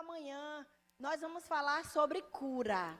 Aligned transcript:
pela 0.00 0.02
manhã, 0.02 0.66
nós 0.98 1.20
vamos 1.20 1.46
falar 1.46 1.84
sobre 1.84 2.22
cura. 2.22 2.98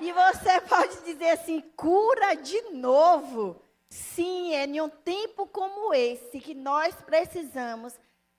E 0.00 0.12
você 0.12 0.60
pode 0.68 1.00
dizer 1.04 1.30
assim: 1.30 1.60
cura 1.76 2.34
de 2.34 2.60
novo? 2.72 3.62
Sim, 3.88 4.54
é 4.54 4.66
em 4.66 4.80
um 4.80 4.88
tempo 4.88 5.46
como 5.46 5.94
esse 5.94 6.40
que 6.40 6.54
nós 6.54 6.94
precisamos 7.02 7.94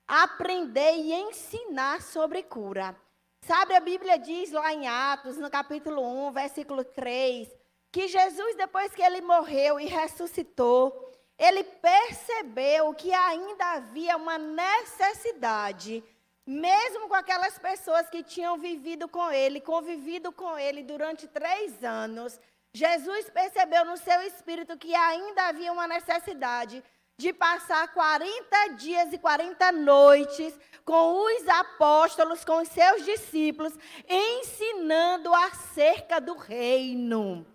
aprender 0.06 0.96
e 0.96 1.12
ensinar 1.12 2.02
sobre 2.02 2.42
cura. 2.42 2.94
Sabe, 3.40 3.74
a 3.74 3.80
Bíblia 3.80 4.18
diz 4.18 4.50
lá 4.50 4.72
em 4.72 4.88
Atos, 4.88 5.38
no 5.38 5.50
capítulo 5.50 6.02
1, 6.28 6.32
versículo 6.32 6.82
3, 6.82 7.48
que 7.92 8.08
Jesus, 8.08 8.56
depois 8.56 8.94
que 8.94 9.02
ele 9.02 9.20
morreu 9.20 9.78
e 9.78 9.86
ressuscitou, 9.86 11.12
ele 11.38 11.62
percebeu 11.62 12.92
que 12.94 13.12
ainda 13.12 13.64
havia 13.72 14.16
uma 14.16 14.38
necessidade 14.38 16.02
mesmo 16.46 17.08
com 17.08 17.14
aquelas 17.14 17.58
pessoas 17.58 18.08
que 18.10 18.22
tinham 18.22 18.58
vivido 18.58 19.08
com 19.08 19.30
ele, 19.30 19.60
convivido 19.60 20.30
com 20.30 20.58
ele 20.58 20.82
durante 20.82 21.26
três 21.26 21.82
anos, 21.82 22.38
Jesus 22.72 23.30
percebeu 23.30 23.84
no 23.84 23.96
seu 23.96 24.20
espírito 24.22 24.76
que 24.76 24.94
ainda 24.94 25.48
havia 25.48 25.72
uma 25.72 25.86
necessidade 25.86 26.82
de 27.16 27.32
passar 27.32 27.92
40 27.94 28.68
dias 28.76 29.12
e 29.12 29.18
40 29.18 29.72
noites 29.72 30.58
com 30.84 31.24
os 31.24 31.48
apóstolos, 31.48 32.44
com 32.44 32.60
os 32.60 32.68
seus 32.68 33.04
discípulos, 33.04 33.72
ensinando 34.08 35.32
acerca 35.32 36.20
do 36.20 36.36
reino. 36.36 37.46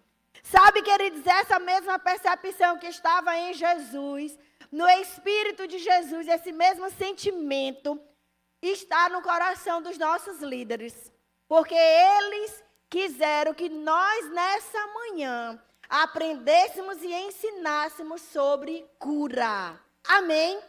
Sabe, 0.41 0.81
queridos, 0.81 1.27
essa 1.27 1.59
mesma 1.59 1.99
percepção 1.99 2.79
que 2.79 2.87
estava 2.87 3.37
em 3.37 3.53
Jesus, 3.53 4.39
no 4.71 4.87
espírito 4.87 5.67
de 5.67 5.77
Jesus, 5.77 6.27
esse 6.27 6.51
mesmo 6.51 6.89
sentimento 6.91 8.01
está 8.61 9.09
no 9.09 9.21
coração 9.21 9.81
dos 9.81 9.97
nossos 9.97 10.41
líderes, 10.41 11.11
porque 11.47 11.75
eles 11.75 12.63
quiseram 12.89 13.53
que 13.53 13.69
nós 13.69 14.29
nessa 14.31 14.87
manhã 14.87 15.61
aprendêssemos 15.87 17.01
e 17.01 17.13
ensinássemos 17.13 18.21
sobre 18.21 18.85
cura. 18.97 19.79
Amém? 20.07 20.59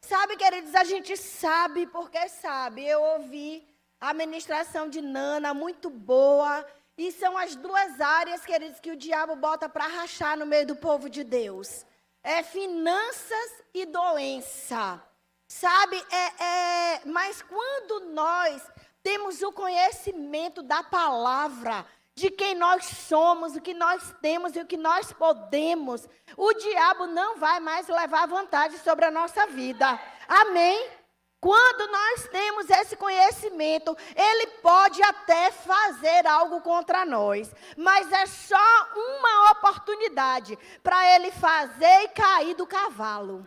Sabe, 0.00 0.36
queridos, 0.36 0.74
a 0.74 0.84
gente 0.84 1.16
sabe 1.16 1.86
porque 1.86 2.28
sabe. 2.28 2.86
Eu 2.86 3.02
ouvi 3.02 3.66
a 4.00 4.12
ministração 4.14 4.88
de 4.88 5.00
Nana, 5.00 5.52
muito 5.52 5.90
boa. 5.90 6.64
E 6.98 7.12
são 7.12 7.36
as 7.36 7.56
duas 7.56 8.00
áreas, 8.00 8.44
queridos, 8.44 8.80
que 8.80 8.90
o 8.90 8.96
diabo 8.96 9.36
bota 9.36 9.68
para 9.68 9.86
rachar 9.86 10.38
no 10.38 10.46
meio 10.46 10.66
do 10.66 10.76
povo 10.76 11.10
de 11.10 11.24
Deus. 11.24 11.84
É 12.22 12.42
finanças 12.42 13.64
e 13.74 13.84
doença. 13.84 15.02
Sabe, 15.48 16.04
é, 16.10 16.44
é, 16.44 17.02
mas 17.04 17.42
quando 17.42 18.00
nós 18.12 18.62
temos 19.02 19.40
o 19.42 19.52
conhecimento 19.52 20.62
da 20.62 20.82
palavra, 20.82 21.86
de 22.14 22.30
quem 22.30 22.54
nós 22.54 22.84
somos, 22.84 23.54
o 23.54 23.60
que 23.60 23.74
nós 23.74 24.14
temos 24.22 24.56
e 24.56 24.60
o 24.60 24.66
que 24.66 24.76
nós 24.76 25.12
podemos, 25.12 26.08
o 26.36 26.52
diabo 26.54 27.06
não 27.06 27.36
vai 27.36 27.60
mais 27.60 27.86
levar 27.88 28.26
vantagem 28.26 28.78
sobre 28.78 29.04
a 29.04 29.10
nossa 29.10 29.46
vida. 29.46 30.00
Amém? 30.26 30.90
Quando 31.38 31.92
nós 31.92 32.26
temos 32.28 32.68
esse 32.70 32.96
conhecimento, 32.96 33.96
ele 34.16 34.46
pode 34.62 35.00
até 35.02 35.52
fazer 35.52 36.26
algo 36.26 36.60
contra 36.62 37.04
nós, 37.04 37.54
mas 37.76 38.10
é 38.10 38.26
só 38.26 38.88
uma 38.96 39.52
oportunidade 39.52 40.58
para 40.82 41.14
ele 41.14 41.30
fazer 41.30 42.04
e 42.04 42.08
cair 42.08 42.54
do 42.54 42.66
cavalo. 42.66 43.46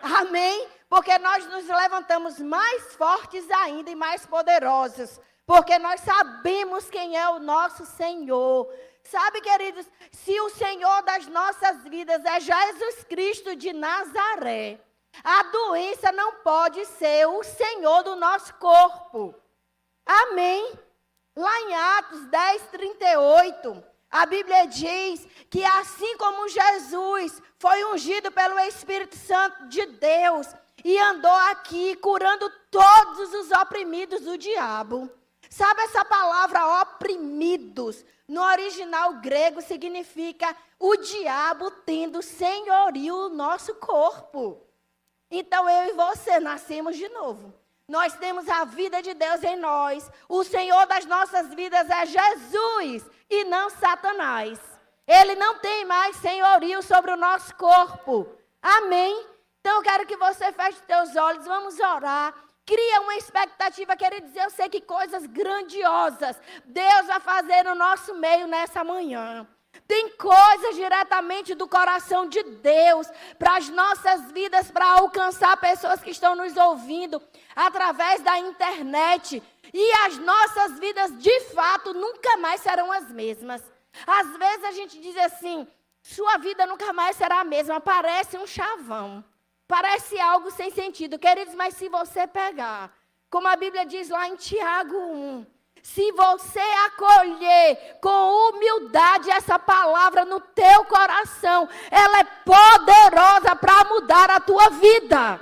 Amém? 0.00 0.68
Porque 0.88 1.18
nós 1.18 1.46
nos 1.46 1.66
levantamos 1.66 2.38
mais 2.40 2.94
fortes 2.94 3.48
ainda 3.50 3.90
e 3.90 3.94
mais 3.94 4.24
poderosos, 4.24 5.20
porque 5.46 5.78
nós 5.78 6.00
sabemos 6.00 6.88
quem 6.90 7.16
é 7.16 7.28
o 7.28 7.38
nosso 7.38 7.84
Senhor. 7.84 8.72
Sabe, 9.02 9.40
queridos, 9.40 9.86
se 10.12 10.38
o 10.40 10.50
Senhor 10.50 11.02
das 11.02 11.26
nossas 11.26 11.82
vidas 11.84 12.24
é 12.24 12.40
Jesus 12.40 13.04
Cristo 13.04 13.54
de 13.54 13.72
Nazaré, 13.72 14.78
a 15.24 15.42
doença 15.44 16.12
não 16.12 16.36
pode 16.36 16.84
ser 16.86 17.26
o 17.26 17.42
Senhor 17.42 18.02
do 18.02 18.16
nosso 18.16 18.54
corpo. 18.54 19.34
Amém? 20.04 20.78
Lá 21.36 21.60
em 21.60 21.74
Atos 21.74 22.26
10, 22.26 22.62
38, 22.68 23.84
a 24.10 24.26
Bíblia 24.26 24.66
diz 24.66 25.26
que 25.50 25.64
assim 25.64 26.16
como 26.16 26.48
Jesus 26.48 27.42
foi 27.58 27.84
ungido 27.92 28.32
pelo 28.32 28.58
Espírito 28.60 29.16
Santo 29.16 29.68
de 29.68 29.84
Deus, 29.86 30.46
e 30.84 30.98
andou 30.98 31.34
aqui 31.50 31.96
curando 31.96 32.50
todos 32.70 33.34
os 33.34 33.50
oprimidos 33.50 34.20
do 34.22 34.38
diabo. 34.38 35.10
Sabe 35.50 35.82
essa 35.82 36.04
palavra 36.04 36.82
oprimidos? 36.82 38.04
No 38.26 38.42
original 38.42 39.14
grego 39.14 39.62
significa 39.62 40.54
o 40.78 40.96
diabo 40.96 41.70
tendo 41.70 42.22
senhorio 42.22 43.28
no 43.28 43.28
nosso 43.30 43.74
corpo. 43.76 44.62
Então 45.30 45.68
eu 45.68 45.90
e 45.90 45.92
você 45.94 46.38
nascemos 46.38 46.96
de 46.96 47.08
novo. 47.08 47.54
Nós 47.88 48.14
temos 48.16 48.46
a 48.48 48.64
vida 48.64 49.00
de 49.00 49.14
Deus 49.14 49.42
em 49.42 49.56
nós. 49.56 50.10
O 50.28 50.44
Senhor 50.44 50.86
das 50.86 51.06
nossas 51.06 51.54
vidas 51.54 51.88
é 51.88 52.04
Jesus 52.04 53.10
e 53.30 53.44
não 53.44 53.70
Satanás. 53.70 54.60
Ele 55.06 55.34
não 55.36 55.58
tem 55.58 55.86
mais 55.86 56.16
senhorio 56.16 56.82
sobre 56.82 57.10
o 57.10 57.16
nosso 57.16 57.54
corpo. 57.54 58.28
Amém? 58.60 59.26
Então 59.68 59.76
eu 59.76 59.82
quero 59.82 60.06
que 60.06 60.16
você 60.16 60.50
feche 60.50 60.78
seus 60.86 61.14
olhos, 61.14 61.44
vamos 61.44 61.78
orar. 61.78 62.34
Cria 62.64 63.02
uma 63.02 63.16
expectativa, 63.16 63.98
querer 63.98 64.22
dizer, 64.22 64.44
eu 64.44 64.48
sei 64.48 64.66
que 64.66 64.80
coisas 64.80 65.26
grandiosas 65.26 66.40
Deus 66.64 67.06
vai 67.06 67.20
fazer 67.20 67.64
no 67.64 67.74
nosso 67.74 68.14
meio 68.14 68.46
nessa 68.46 68.82
manhã. 68.82 69.46
Tem 69.86 70.16
coisas 70.16 70.74
diretamente 70.74 71.54
do 71.54 71.68
coração 71.68 72.26
de 72.30 72.42
Deus 72.42 73.08
para 73.38 73.58
as 73.58 73.68
nossas 73.68 74.32
vidas, 74.32 74.70
para 74.70 74.90
alcançar 75.00 75.54
pessoas 75.58 76.02
que 76.02 76.12
estão 76.12 76.34
nos 76.34 76.56
ouvindo 76.56 77.22
através 77.54 78.22
da 78.22 78.38
internet. 78.38 79.42
E 79.74 79.92
as 80.06 80.16
nossas 80.16 80.78
vidas, 80.78 81.10
de 81.18 81.40
fato, 81.52 81.92
nunca 81.92 82.38
mais 82.38 82.62
serão 82.62 82.90
as 82.90 83.12
mesmas. 83.12 83.62
Às 84.06 84.34
vezes 84.34 84.64
a 84.64 84.72
gente 84.72 84.98
diz 84.98 85.16
assim: 85.18 85.68
sua 86.02 86.38
vida 86.38 86.64
nunca 86.64 86.90
mais 86.94 87.16
será 87.16 87.40
a 87.40 87.44
mesma, 87.44 87.82
parece 87.82 88.38
um 88.38 88.46
chavão. 88.46 89.22
Parece 89.68 90.18
algo 90.18 90.50
sem 90.50 90.70
sentido, 90.70 91.18
queridos, 91.18 91.54
mas 91.54 91.74
se 91.74 91.90
você 91.90 92.26
pegar, 92.26 92.90
como 93.28 93.46
a 93.46 93.54
Bíblia 93.54 93.84
diz 93.84 94.08
lá 94.08 94.26
em 94.26 94.34
Tiago 94.34 94.96
1, 94.96 95.46
se 95.82 96.10
você 96.12 96.60
acolher 96.86 97.98
com 98.00 98.48
humildade 98.48 99.30
essa 99.30 99.58
palavra 99.58 100.24
no 100.24 100.40
teu 100.40 100.86
coração, 100.86 101.68
ela 101.90 102.20
é 102.20 102.24
poderosa 102.24 103.54
para 103.54 103.84
mudar 103.84 104.30
a 104.30 104.40
tua 104.40 104.70
vida. 104.70 105.38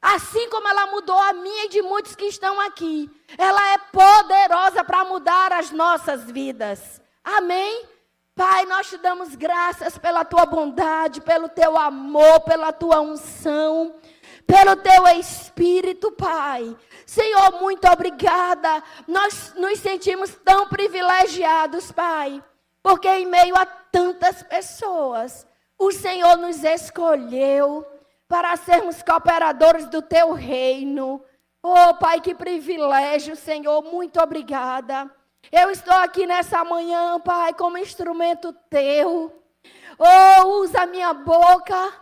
Assim 0.00 0.48
como 0.48 0.68
ela 0.68 0.86
mudou 0.86 1.18
a 1.18 1.34
minha 1.34 1.66
e 1.66 1.68
de 1.68 1.82
muitos 1.82 2.16
que 2.16 2.24
estão 2.24 2.58
aqui, 2.60 3.10
ela 3.36 3.74
é 3.74 3.78
poderosa 3.78 4.82
para 4.82 5.04
mudar 5.04 5.52
as 5.52 5.70
nossas 5.70 6.30
vidas. 6.30 7.02
Amém? 7.22 7.95
Pai, 8.36 8.66
nós 8.66 8.90
te 8.90 8.98
damos 8.98 9.34
graças 9.34 9.96
pela 9.96 10.22
tua 10.22 10.44
bondade, 10.44 11.22
pelo 11.22 11.48
teu 11.48 11.78
amor, 11.78 12.40
pela 12.40 12.70
tua 12.70 13.00
unção, 13.00 13.94
pelo 14.46 14.76
teu 14.76 15.08
espírito, 15.18 16.12
Pai. 16.12 16.76
Senhor, 17.06 17.52
muito 17.52 17.88
obrigada. 17.88 18.82
Nós 19.08 19.54
nos 19.56 19.78
sentimos 19.78 20.34
tão 20.44 20.68
privilegiados, 20.68 21.90
Pai, 21.90 22.44
porque 22.82 23.08
em 23.08 23.24
meio 23.24 23.56
a 23.56 23.64
tantas 23.64 24.42
pessoas, 24.42 25.46
o 25.78 25.90
Senhor 25.90 26.36
nos 26.36 26.62
escolheu 26.62 27.86
para 28.28 28.54
sermos 28.56 29.02
cooperadores 29.02 29.86
do 29.86 30.02
teu 30.02 30.32
reino. 30.34 31.24
Oh, 31.62 31.94
Pai, 31.94 32.20
que 32.20 32.34
privilégio, 32.34 33.34
Senhor. 33.34 33.82
Muito 33.82 34.20
obrigada. 34.20 35.10
Eu 35.50 35.70
estou 35.70 35.94
aqui 35.94 36.26
nessa 36.26 36.64
manhã, 36.64 37.20
Pai, 37.20 37.54
como 37.54 37.78
instrumento 37.78 38.52
teu. 38.68 39.42
Oh, 39.98 40.48
usa 40.60 40.82
a 40.82 40.86
minha 40.86 41.12
boca. 41.14 41.92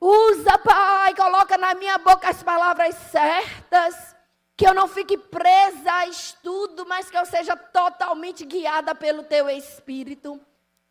Usa, 0.00 0.58
Pai, 0.58 1.14
coloca 1.14 1.56
na 1.56 1.74
minha 1.74 1.98
boca 1.98 2.28
as 2.28 2.42
palavras 2.42 2.94
certas. 2.94 4.16
Que 4.56 4.66
eu 4.66 4.74
não 4.74 4.86
fique 4.86 5.16
presa 5.16 5.92
a 5.92 6.06
estudo, 6.06 6.84
mas 6.86 7.10
que 7.10 7.16
eu 7.16 7.24
seja 7.24 7.56
totalmente 7.56 8.44
guiada 8.44 8.94
pelo 8.94 9.22
teu 9.22 9.48
Espírito. 9.48 10.40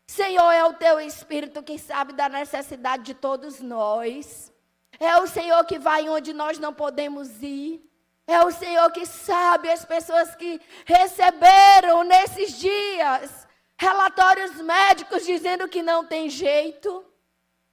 Senhor, 0.06 0.50
é 0.50 0.64
o 0.64 0.74
teu 0.74 1.00
Espírito 1.00 1.62
que 1.62 1.78
sabe 1.78 2.12
da 2.12 2.28
necessidade 2.28 3.04
de 3.04 3.14
todos 3.14 3.60
nós. 3.60 4.52
É 4.98 5.16
o 5.18 5.26
Senhor 5.26 5.64
que 5.64 5.78
vai 5.78 6.08
onde 6.08 6.32
nós 6.32 6.58
não 6.58 6.74
podemos 6.74 7.42
ir. 7.42 7.82
É 8.26 8.44
o 8.44 8.50
Senhor 8.50 8.90
que 8.92 9.04
sabe 9.04 9.70
as 9.70 9.84
pessoas 9.84 10.34
que 10.36 10.60
receberam 10.84 12.04
nesses 12.04 12.58
dias 12.58 13.46
relatórios 13.76 14.52
médicos 14.60 15.24
dizendo 15.26 15.68
que 15.68 15.82
não 15.82 16.04
tem 16.06 16.30
jeito. 16.30 17.04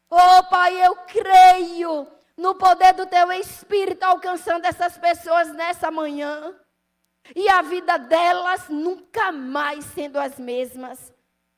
Oh, 0.10 0.44
Pai, 0.50 0.84
eu 0.84 0.96
creio 0.96 2.08
no 2.36 2.56
poder 2.56 2.94
do 2.94 3.06
Teu 3.06 3.32
Espírito 3.34 4.04
alcançando 4.04 4.66
essas 4.66 4.98
pessoas 4.98 5.54
nessa 5.54 5.92
manhã. 5.92 6.56
e 7.36 7.48
a 7.48 7.62
vida 7.62 7.98
delas 7.98 8.70
nunca 8.70 9.32
mais 9.32 9.86
sendo 9.86 10.20
as 10.20 10.40
mesmas. 10.40 11.14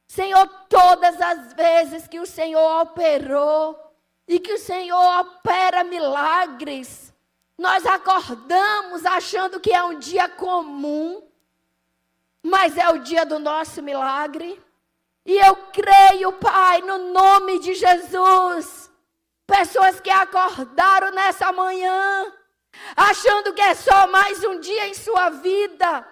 Senhor, 0.07 0.45
todas 0.67 1.21
as 1.21 1.53
vezes 1.53 2.07
que 2.07 2.19
o 2.19 2.25
Senhor 2.25 2.81
operou 2.81 3.79
e 4.27 4.39
que 4.39 4.53
o 4.53 4.59
Senhor 4.59 5.19
opera 5.21 5.83
milagres, 5.83 7.10
nós 7.57 7.85
acordamos 7.85 9.05
achando 9.05 9.59
que 9.59 9.71
é 9.71 9.83
um 9.83 9.99
dia 9.99 10.27
comum, 10.29 11.21
mas 12.41 12.77
é 12.77 12.89
o 12.89 12.99
dia 12.99 13.25
do 13.25 13.39
nosso 13.39 13.81
milagre. 13.81 14.61
E 15.25 15.37
eu 15.37 15.55
creio, 15.71 16.33
Pai, 16.33 16.81
no 16.81 17.11
nome 17.13 17.59
de 17.59 17.75
Jesus, 17.75 18.91
pessoas 19.45 19.99
que 19.99 20.09
acordaram 20.09 21.11
nessa 21.11 21.51
manhã 21.51 22.33
achando 22.95 23.53
que 23.53 23.61
é 23.61 23.73
só 23.73 24.07
mais 24.07 24.43
um 24.43 24.59
dia 24.59 24.87
em 24.87 24.93
sua 24.93 25.29
vida, 25.29 26.07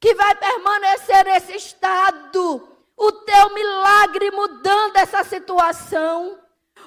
que 0.00 0.14
vai 0.14 0.34
permanecer 0.34 1.24
nesse 1.24 1.56
estado. 1.56 2.68
O 2.96 3.12
teu 3.12 3.54
milagre 3.54 4.30
mudando 4.30 4.96
essa 4.96 5.24
situação. 5.24 6.38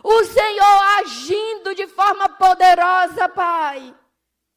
O 0.04 0.24
Senhor 0.26 0.84
agindo 1.00 1.43
de 1.74 1.88
forma 1.88 2.30
poderosa, 2.30 3.28
Pai. 3.30 3.94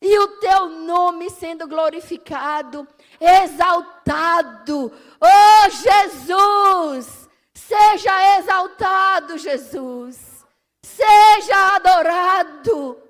E 0.00 0.18
o 0.18 0.28
teu 0.38 0.68
nome 0.68 1.30
sendo 1.30 1.66
glorificado, 1.66 2.86
exaltado. 3.20 4.92
Oh, 5.20 5.70
Jesus! 5.70 7.28
Seja 7.54 8.38
exaltado, 8.38 9.38
Jesus. 9.38 10.44
Seja 10.84 11.76
adorado. 11.76 13.02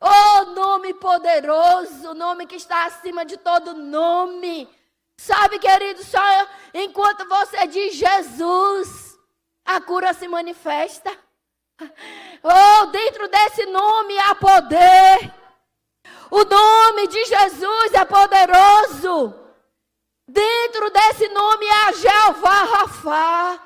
Oh, 0.00 0.44
nome 0.54 0.92
poderoso, 0.94 2.14
nome 2.14 2.46
que 2.46 2.56
está 2.56 2.84
acima 2.84 3.24
de 3.24 3.38
todo 3.38 3.74
nome. 3.74 4.68
Sabe, 5.16 5.58
querido, 5.58 6.04
só 6.04 6.20
enquanto 6.74 7.26
você 7.26 7.66
diz 7.66 7.94
Jesus, 7.94 9.18
a 9.64 9.80
cura 9.80 10.12
se 10.12 10.28
manifesta. 10.28 11.10
Oh, 12.46 12.86
dentro 12.88 13.26
desse 13.26 13.64
nome 13.64 14.18
há 14.18 14.34
poder. 14.34 15.32
O 16.30 16.44
nome 16.44 17.06
de 17.08 17.24
Jesus 17.24 17.94
é 17.94 18.04
poderoso. 18.04 19.34
Dentro 20.28 20.90
desse 20.90 21.26
nome 21.28 21.66
há 21.70 21.92
Jeová 21.92 22.64
Rafá. 22.64 23.60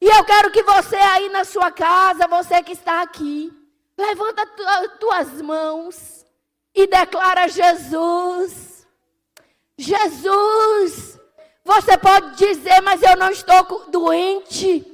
E 0.00 0.08
eu 0.08 0.24
quero 0.24 0.50
que 0.50 0.64
você 0.64 0.96
aí 0.96 1.28
na 1.28 1.44
sua 1.44 1.70
casa, 1.70 2.26
você 2.26 2.60
que 2.60 2.72
está 2.72 3.02
aqui, 3.02 3.56
Levanta 3.98 4.46
tu, 4.46 4.62
tuas 5.00 5.42
mãos 5.42 6.24
e 6.72 6.86
declara 6.86 7.48
Jesus. 7.48 8.86
Jesus. 9.76 11.18
Você 11.64 11.98
pode 11.98 12.36
dizer, 12.36 12.80
mas 12.80 13.02
eu 13.02 13.16
não 13.16 13.28
estou 13.28 13.86
doente. 13.88 14.86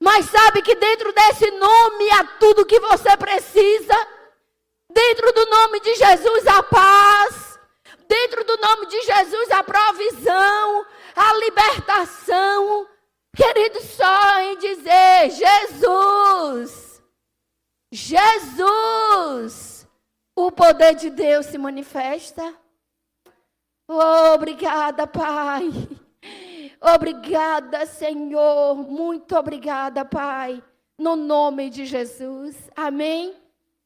Mas 0.00 0.26
sabe 0.26 0.62
que 0.62 0.74
dentro 0.74 1.12
desse 1.12 1.50
nome 1.52 2.10
há 2.10 2.24
tudo 2.38 2.66
que 2.66 2.78
você 2.80 3.16
precisa. 3.16 3.94
Dentro 4.90 5.32
do 5.32 5.46
nome 5.46 5.80
de 5.80 5.94
Jesus 5.94 6.46
há 6.46 6.62
paz. 6.62 7.58
Dentro 8.08 8.42
do 8.44 8.56
nome 8.56 8.86
de 8.86 9.02
Jesus 9.02 9.50
há 9.50 9.62
provisão, 9.62 10.86
a 11.14 11.34
libertação. 11.34 12.88
Querido, 13.36 13.80
só 13.82 14.40
em 14.40 14.56
dizer 14.56 15.30
Jesus. 15.30 17.02
Jesus, 17.92 19.86
o 20.34 20.50
poder 20.50 20.94
de 20.94 21.10
Deus 21.10 21.46
se 21.46 21.58
manifesta. 21.58 22.54
Oh, 23.86 24.34
obrigada, 24.34 25.06
Pai. 25.06 25.70
Obrigada, 26.80 27.86
Senhor. 27.86 28.76
Muito 28.76 29.36
obrigada, 29.36 30.04
Pai. 30.04 30.62
No 30.96 31.16
nome 31.16 31.70
de 31.70 31.86
Jesus. 31.86 32.56
Amém. 32.76 33.36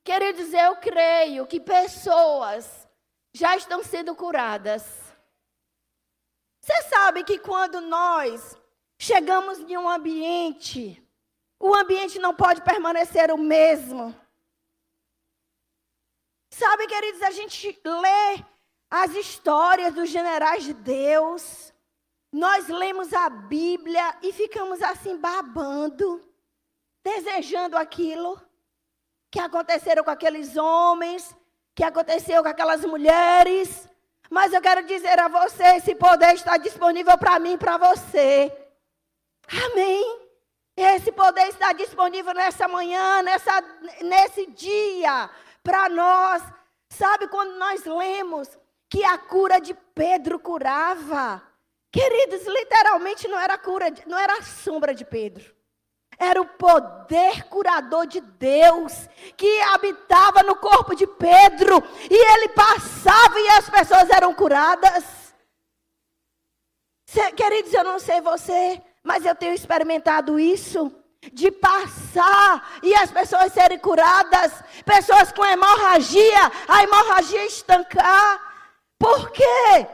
Queridos, 0.05 0.53
eu 0.53 0.77
creio 0.77 1.47
que 1.47 1.61
pessoas 1.61 2.89
já 3.33 3.57
estão 3.57 3.83
sendo 3.83 4.15
curadas. 4.15 4.83
Você 6.61 6.83
sabe 6.83 7.25
que 7.25 7.39
quando 7.39 7.81
nós 7.81 8.57
chegamos 8.99 9.59
em 9.61 9.77
um 9.77 9.89
ambiente 9.89 11.03
o 11.63 11.77
ambiente 11.77 12.19
não 12.19 12.35
pode 12.35 12.61
permanecer 12.63 13.31
o 13.31 13.39
mesmo. 13.39 14.13
Sabe, 16.51 16.89
queridos, 16.89 17.23
a 17.23 17.31
gente 17.31 17.81
lê 17.85 18.45
as 18.91 19.15
histórias 19.15 19.95
dos 19.95 20.11
generais 20.11 20.65
de 20.65 20.75
Deus, 20.75 21.72
nós 22.33 22.67
lemos 22.69 23.13
a 23.13 23.29
Bíblia 23.29 24.17
e 24.23 24.33
ficamos 24.33 24.83
assim 24.83 25.19
babando, 25.19 26.27
desejando 27.05 27.77
aquilo 27.77 28.41
que 29.31 29.39
aconteceram 29.39 30.03
com 30.03 30.11
aqueles 30.11 30.57
homens, 30.57 31.37
que 31.75 31.85
aconteceu 31.85 32.43
com 32.43 32.49
aquelas 32.49 32.83
mulheres. 32.87 33.87
Mas 34.31 34.55
eu 34.55 34.63
quero 34.63 34.83
dizer 34.87 35.21
a 35.21 35.29
você, 35.29 35.77
esse 35.77 35.95
poder 35.95 36.33
está 36.35 36.57
disponível 36.57 37.19
para 37.19 37.39
mim 37.39 37.53
e 37.53 37.59
para 37.59 37.77
você. 37.77 38.51
Amém. 39.67 40.21
Esse 40.75 41.13
poder 41.13 41.49
está 41.49 41.75
disponível 41.75 42.33
nessa 42.33 42.67
manhã, 42.67 43.21
nessa, 43.23 43.63
nesse 44.01 44.47
dia, 44.47 45.29
para 45.63 45.91
nós. 45.91 46.43
Sabe 46.89 47.29
quando 47.29 47.59
nós 47.59 47.85
lemos 47.85 48.49
que 48.89 49.05
a 49.05 49.19
cura 49.19 49.61
de 49.61 49.75
Pedro 49.95 50.39
curava? 50.39 51.52
Queridos, 51.93 52.47
literalmente 52.47 53.29
não 53.29 53.39
era 53.39 53.59
cura, 53.59 53.93
não 54.07 54.19
era 54.19 54.39
a 54.39 54.43
sombra 54.43 54.95
de 54.95 55.05
Pedro. 55.05 55.55
Era 56.19 56.41
o 56.41 56.47
poder 56.47 57.45
curador 57.45 58.07
de 58.07 58.21
Deus 58.21 59.09
que 59.37 59.61
habitava 59.75 60.43
no 60.43 60.57
corpo 60.57 60.95
de 60.95 61.07
Pedro. 61.07 61.83
E 62.11 62.33
ele 62.33 62.49
passava 62.49 63.39
e 63.39 63.49
as 63.51 63.69
pessoas 63.69 64.09
eram 64.09 64.33
curadas. 64.33 65.05
Queridos, 67.37 67.75
eu 67.75 67.85
não 67.85 67.99
sei 67.99 68.23
você, 68.23 68.81
mas 69.03 69.27
eu 69.27 69.35
tenho 69.35 69.53
experimentado 69.53 70.41
isso 70.41 70.91
de 71.31 71.51
passar 71.51 72.79
e 72.83 72.95
as 72.95 73.11
pessoas 73.11 73.53
serem 73.53 73.79
curadas, 73.79 74.51
pessoas 74.85 75.31
com 75.31 75.45
hemorragia, 75.45 76.51
a 76.67 76.83
hemorragia 76.83 77.45
estancar. 77.45 78.41
Por 78.99 79.31
quê? 79.31 79.87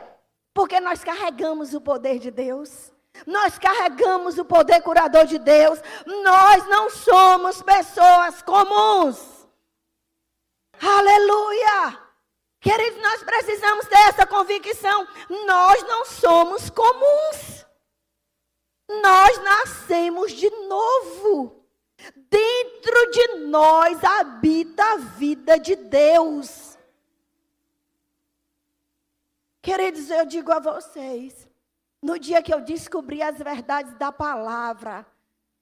Porque 0.58 0.80
nós 0.80 1.04
carregamos 1.04 1.72
o 1.72 1.80
poder 1.80 2.18
de 2.18 2.32
Deus. 2.32 2.92
Nós 3.24 3.56
carregamos 3.60 4.38
o 4.38 4.44
poder 4.44 4.82
curador 4.82 5.24
de 5.24 5.38
Deus. 5.38 5.78
Nós 6.04 6.66
não 6.66 6.90
somos 6.90 7.62
pessoas 7.62 8.42
comuns. 8.42 9.46
Aleluia! 10.82 12.00
Queridos, 12.58 13.00
nós 13.00 13.22
precisamos 13.22 13.86
ter 13.86 14.00
essa 14.08 14.26
convicção. 14.26 15.06
Nós 15.46 15.84
não 15.84 16.04
somos 16.04 16.68
comuns. 16.70 17.64
Nós 19.00 19.38
nascemos 19.38 20.32
de 20.32 20.50
novo. 20.50 21.64
Dentro 22.16 23.10
de 23.12 23.28
nós 23.46 24.02
habita 24.02 24.82
a 24.84 24.96
vida 24.96 25.56
de 25.56 25.76
Deus. 25.76 26.67
Queridos, 29.68 30.08
eu 30.08 30.24
digo 30.24 30.50
a 30.50 30.58
vocês, 30.58 31.46
no 32.02 32.18
dia 32.18 32.40
que 32.40 32.54
eu 32.54 32.58
descobri 32.62 33.22
as 33.22 33.36
verdades 33.36 33.92
da 33.98 34.10
palavra, 34.10 35.04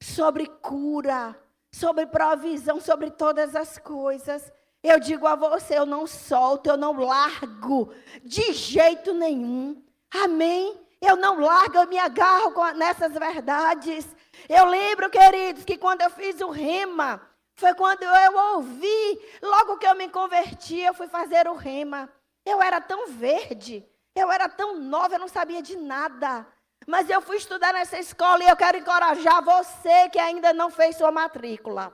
sobre 0.01 0.47
cura, 0.47 1.37
sobre 1.73 2.07
provisão, 2.07 2.81
sobre 2.81 3.11
todas 3.11 3.57
as 3.57 3.79
coisas, 3.79 4.53
eu 4.81 5.01
digo 5.01 5.27
a 5.27 5.35
você, 5.35 5.77
eu 5.77 5.85
não 5.85 6.07
solto, 6.07 6.69
eu 6.69 6.77
não 6.77 6.93
largo 6.93 7.93
de 8.23 8.53
jeito 8.53 9.13
nenhum. 9.13 9.83
Amém? 10.09 10.81
Eu 11.01 11.17
não 11.17 11.41
largo, 11.41 11.77
eu 11.77 11.89
me 11.89 11.99
agarro 11.99 12.53
nessas 12.77 13.13
verdades. 13.13 14.07
Eu 14.49 14.67
lembro, 14.67 15.11
queridos, 15.11 15.65
que 15.65 15.77
quando 15.77 16.03
eu 16.03 16.11
fiz 16.11 16.41
o 16.41 16.51
rema, 16.51 17.21
foi 17.57 17.75
quando 17.75 18.05
eu 18.05 18.55
ouvi, 18.55 19.21
logo 19.43 19.79
que 19.79 19.87
eu 19.89 19.97
me 19.97 20.09
converti, 20.09 20.79
eu 20.79 20.95
fui 20.95 21.09
fazer 21.09 21.49
o 21.49 21.55
rema. 21.55 22.09
Eu 22.45 22.63
era 22.63 22.81
tão 22.81 23.09
verde, 23.09 23.85
eu 24.17 24.33
era 24.33 24.49
tão 24.49 24.81
nova, 24.81 25.15
eu 25.15 25.19
não 25.19 25.29
sabia 25.29 25.61
de 25.63 25.77
nada. 25.77 26.47
Mas 26.87 27.11
eu 27.11 27.21
fui 27.21 27.37
estudar 27.37 27.73
nessa 27.73 27.99
escola 27.99 28.43
e 28.43 28.49
eu 28.49 28.57
quero 28.57 28.79
encorajar 28.79 29.45
você 29.45 30.09
que 30.09 30.19
ainda 30.19 30.53
não 30.53 30.71
fez 30.71 30.97
sua 30.97 31.13
matrícula. 31.13 31.93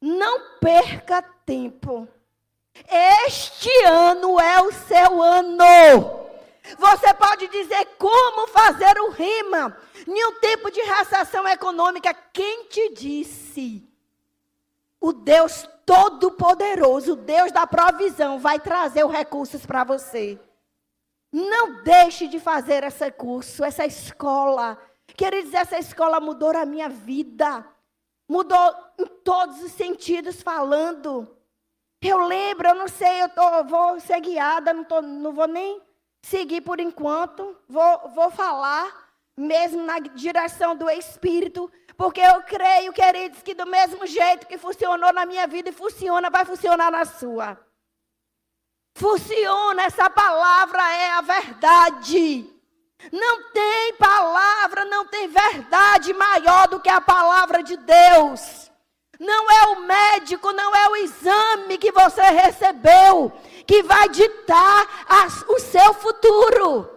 Não 0.00 0.58
perca 0.58 1.22
tempo. 1.44 2.08
Este 3.26 3.70
ano 3.84 4.40
é 4.40 4.62
o 4.62 4.72
seu 4.72 5.22
ano. 5.22 6.24
Você 6.78 7.12
pode 7.14 7.48
dizer 7.48 7.84
como 7.98 8.48
fazer 8.48 8.98
o 9.00 9.10
rima. 9.10 9.76
Em 10.06 10.26
um 10.26 10.40
tempo 10.40 10.70
de 10.70 10.80
recessão 10.80 11.46
econômica, 11.46 12.14
quem 12.32 12.64
te 12.68 12.94
disse? 12.94 13.86
O 15.00 15.12
Deus 15.12 15.68
Todo-Poderoso, 15.84 17.12
o 17.12 17.16
Deus 17.16 17.52
da 17.52 17.66
provisão, 17.66 18.38
vai 18.38 18.58
trazer 18.58 19.04
os 19.04 19.12
recursos 19.12 19.66
para 19.66 19.84
você. 19.84 20.38
Não 21.34 21.82
deixe 21.82 22.28
de 22.28 22.38
fazer 22.38 22.84
esse 22.84 23.10
curso, 23.10 23.64
essa 23.64 23.84
escola. 23.84 24.80
Queridos, 25.16 25.52
essa 25.52 25.76
escola 25.76 26.20
mudou 26.20 26.56
a 26.56 26.64
minha 26.64 26.88
vida. 26.88 27.66
Mudou 28.28 28.76
em 28.96 29.04
todos 29.24 29.60
os 29.60 29.72
sentidos 29.72 30.40
falando. 30.40 31.28
Eu 32.00 32.24
lembro, 32.24 32.68
eu 32.68 32.76
não 32.76 32.86
sei, 32.86 33.20
eu 33.20 33.28
tô, 33.30 33.64
vou 33.64 33.98
ser 33.98 34.20
guiada, 34.20 34.72
não, 34.72 34.84
tô, 34.84 35.02
não 35.02 35.32
vou 35.32 35.48
nem 35.48 35.82
seguir 36.22 36.60
por 36.60 36.78
enquanto. 36.78 37.56
Vou, 37.68 38.10
vou 38.10 38.30
falar 38.30 39.10
mesmo 39.36 39.82
na 39.82 39.98
direção 39.98 40.76
do 40.76 40.88
Espírito. 40.88 41.68
Porque 41.96 42.20
eu 42.20 42.44
creio, 42.44 42.92
queridos, 42.92 43.42
que 43.42 43.54
do 43.54 43.66
mesmo 43.66 44.06
jeito 44.06 44.46
que 44.46 44.56
funcionou 44.56 45.12
na 45.12 45.26
minha 45.26 45.48
vida 45.48 45.70
e 45.70 45.72
funciona, 45.72 46.30
vai 46.30 46.44
funcionar 46.44 46.92
na 46.92 47.04
sua. 47.04 47.58
Funciona, 48.94 49.82
essa 49.82 50.08
palavra 50.08 50.82
é 50.94 51.10
a 51.10 51.20
verdade. 51.20 52.50
Não 53.12 53.50
tem 53.50 53.94
palavra, 53.94 54.84
não 54.84 55.06
tem 55.06 55.28
verdade 55.28 56.12
maior 56.14 56.68
do 56.68 56.80
que 56.80 56.88
a 56.88 57.00
palavra 57.00 57.62
de 57.62 57.76
Deus. 57.76 58.70
Não 59.18 59.50
é 59.50 59.66
o 59.66 59.80
médico, 59.80 60.52
não 60.52 60.74
é 60.74 60.88
o 60.88 60.96
exame 60.96 61.78
que 61.78 61.92
você 61.92 62.22
recebeu 62.22 63.32
que 63.66 63.82
vai 63.82 64.08
ditar 64.08 65.06
o 65.48 65.58
seu 65.58 65.94
futuro. 65.94 66.90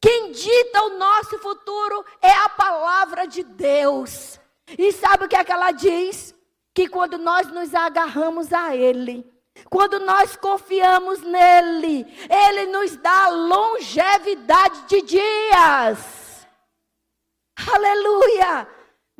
Quem 0.00 0.32
dita 0.32 0.82
o 0.84 0.98
nosso 0.98 1.38
futuro 1.38 2.04
é 2.22 2.30
a 2.30 2.48
palavra 2.48 3.26
de 3.26 3.42
Deus. 3.42 4.40
E 4.78 4.92
sabe 4.92 5.24
o 5.24 5.28
que 5.28 5.36
é 5.36 5.44
que 5.44 5.52
ela 5.52 5.72
diz? 5.72 6.34
Que 6.74 6.88
quando 6.88 7.18
nós 7.18 7.48
nos 7.48 7.74
agarramos 7.74 8.52
a 8.52 8.74
Ele, 8.74 9.30
quando 9.68 10.00
nós 10.00 10.36
confiamos 10.36 11.20
nele, 11.20 12.06
ele 12.28 12.66
nos 12.66 12.96
dá 12.96 13.28
longevidade 13.28 14.82
de 14.82 15.02
dias. 15.02 16.46
Aleluia! 17.72 18.68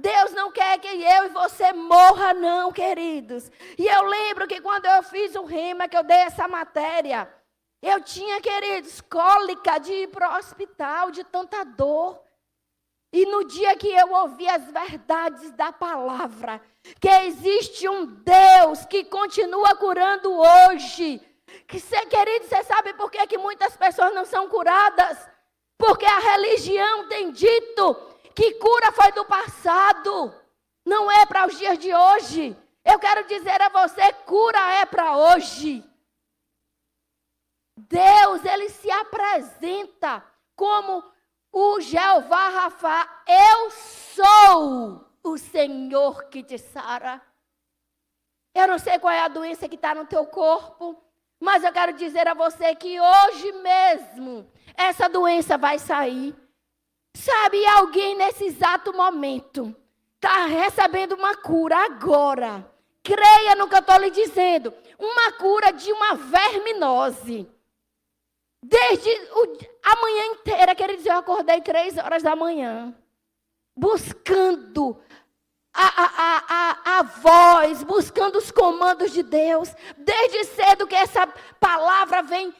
Deus 0.01 0.33
não 0.33 0.51
quer 0.51 0.79
que 0.79 0.89
eu 0.89 1.27
e 1.27 1.29
você 1.29 1.75
morra, 1.75 2.33
não, 2.33 2.73
queridos. 2.73 3.51
E 3.79 3.87
eu 3.87 4.03
lembro 4.05 4.49
que 4.49 4.61
quando 4.61 4.87
eu 4.87 5.03
fiz 5.03 5.35
o 5.35 5.45
rima, 5.45 5.89
que 5.89 5.97
eu 5.97 6.03
dei 6.03 6.17
essa 6.21 6.49
matéria, 6.49 7.29
eu 7.83 8.01
tinha, 8.03 8.41
queridos, 8.41 9.01
cólica 9.03 9.79
de 9.79 9.93
ir 9.93 10.09
para 10.09 10.35
o 10.35 10.39
hospital, 10.39 11.11
de 11.11 11.23
tanta 11.25 11.65
dor. 11.65 12.19
E 13.13 13.27
no 13.27 13.45
dia 13.45 13.77
que 13.77 13.89
eu 13.89 14.13
ouvi 14.13 14.49
as 14.49 14.71
verdades 14.71 15.51
da 15.53 15.73
palavra, 15.73 16.63
que 17.01 17.09
existe 17.09 17.89
um 17.89 18.07
Deus 18.07 18.85
que 18.87 19.05
continua 19.05 19.75
curando 19.77 20.33
hoje. 20.33 21.21
Que, 21.67 21.81
querido, 22.07 22.47
você 22.47 22.63
sabe 22.63 22.95
por 22.95 23.11
que, 23.11 23.27
que 23.27 23.37
muitas 23.37 23.77
pessoas 23.77 24.15
não 24.15 24.25
são 24.25 24.49
curadas? 24.49 25.29
Porque 25.77 26.07
a 26.07 26.19
religião 26.19 27.09
tem 27.09 27.33
dito 27.33 27.95
que 28.35 28.55
cura 28.55 28.93
foi 28.93 29.11
do 29.13 29.25
passado, 29.25 30.33
não 30.85 31.11
é 31.11 31.27
para 31.27 31.47
os 31.47 31.59
dias 31.59 31.79
de 31.79 31.93
hoje. 31.93 32.57
Eu 32.85 32.99
quero 32.99 33.27
dizer 33.27 33.61
a 33.61 33.69
você, 33.69 34.13
cura 34.25 34.59
é 34.75 34.87
para 34.87 35.17
hoje. 35.17 35.85
Deus, 37.77 38.45
ele 38.45 38.69
se 38.69 38.91
apresenta 38.91 40.25
como 40.55 41.03
o 41.53 41.81
Jeová 41.81 42.49
Rafa, 42.49 43.09
eu 43.27 43.71
sou 43.71 45.05
o 45.23 45.37
Senhor 45.37 46.25
que 46.25 46.43
te 46.43 46.59
sara. 46.59 47.21
Eu 48.55 48.67
não 48.69 48.79
sei 48.79 48.99
qual 48.99 49.13
é 49.13 49.21
a 49.21 49.29
doença 49.29 49.69
que 49.69 49.77
está 49.77 49.95
no 49.95 50.07
teu 50.07 50.27
corpo, 50.27 50.97
mas 51.39 51.63
eu 51.65 51.73
quero 51.73 51.93
dizer 51.93 52.27
a 52.29 52.35
você 52.35 52.75
que 52.75 53.01
hoje 53.01 53.53
mesmo 53.53 54.51
essa 54.75 55.09
doença 55.09 55.57
vai 55.57 55.79
sair. 55.79 56.35
Sabe, 57.15 57.67
alguém 57.67 58.17
nesse 58.17 58.45
exato 58.45 58.93
momento 58.93 59.75
está 60.17 60.47
recebendo 60.47 61.15
uma 61.15 61.37
cura 61.37 61.77
agora. 61.77 62.71
Creia 63.03 63.55
no 63.57 63.69
que 63.69 63.75
eu 63.75 63.81
estou 63.81 63.97
lhe 63.97 64.11
dizendo. 64.11 64.73
Uma 64.99 65.33
cura 65.33 65.73
de 65.73 65.91
uma 65.93 66.15
verminose. 66.15 67.49
Desde 68.63 69.09
o, 69.33 69.57
a 69.83 69.97
manhã 69.97 70.27
inteira, 70.27 70.75
quer 70.75 70.95
dizer, 70.95 71.11
eu 71.11 71.19
acordei 71.19 71.61
três 71.63 71.97
horas 71.97 72.23
da 72.23 72.37
manhã, 72.37 72.95
buscando 73.75 75.01
a, 75.73 75.87
a, 75.87 76.45
a, 76.49 76.99
a, 76.99 77.03
voz, 77.03 77.83
buscando 77.83 78.37
os 78.37 78.51
comandos 78.51 79.13
de 79.13 79.23
Deus. 79.23 79.75
Desde 79.97 80.45
cedo 80.45 80.87
que 80.87 80.95
essa 80.95 81.27
palavra 81.59 82.23
vem 82.23 82.55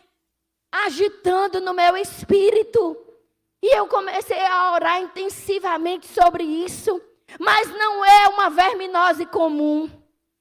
agitando 0.73 1.61
no 1.61 1.75
meu 1.75 1.97
espírito. 1.99 2.97
E 3.63 3.77
eu 3.77 3.87
comecei 3.87 4.43
a 4.43 4.73
orar 4.73 5.03
intensivamente 5.03 6.07
sobre 6.07 6.45
isso. 6.45 6.99
Mas 7.39 7.69
não 7.69 8.03
é 8.03 8.29
uma 8.29 8.49
verminose 8.49 9.27
comum. 9.27 9.91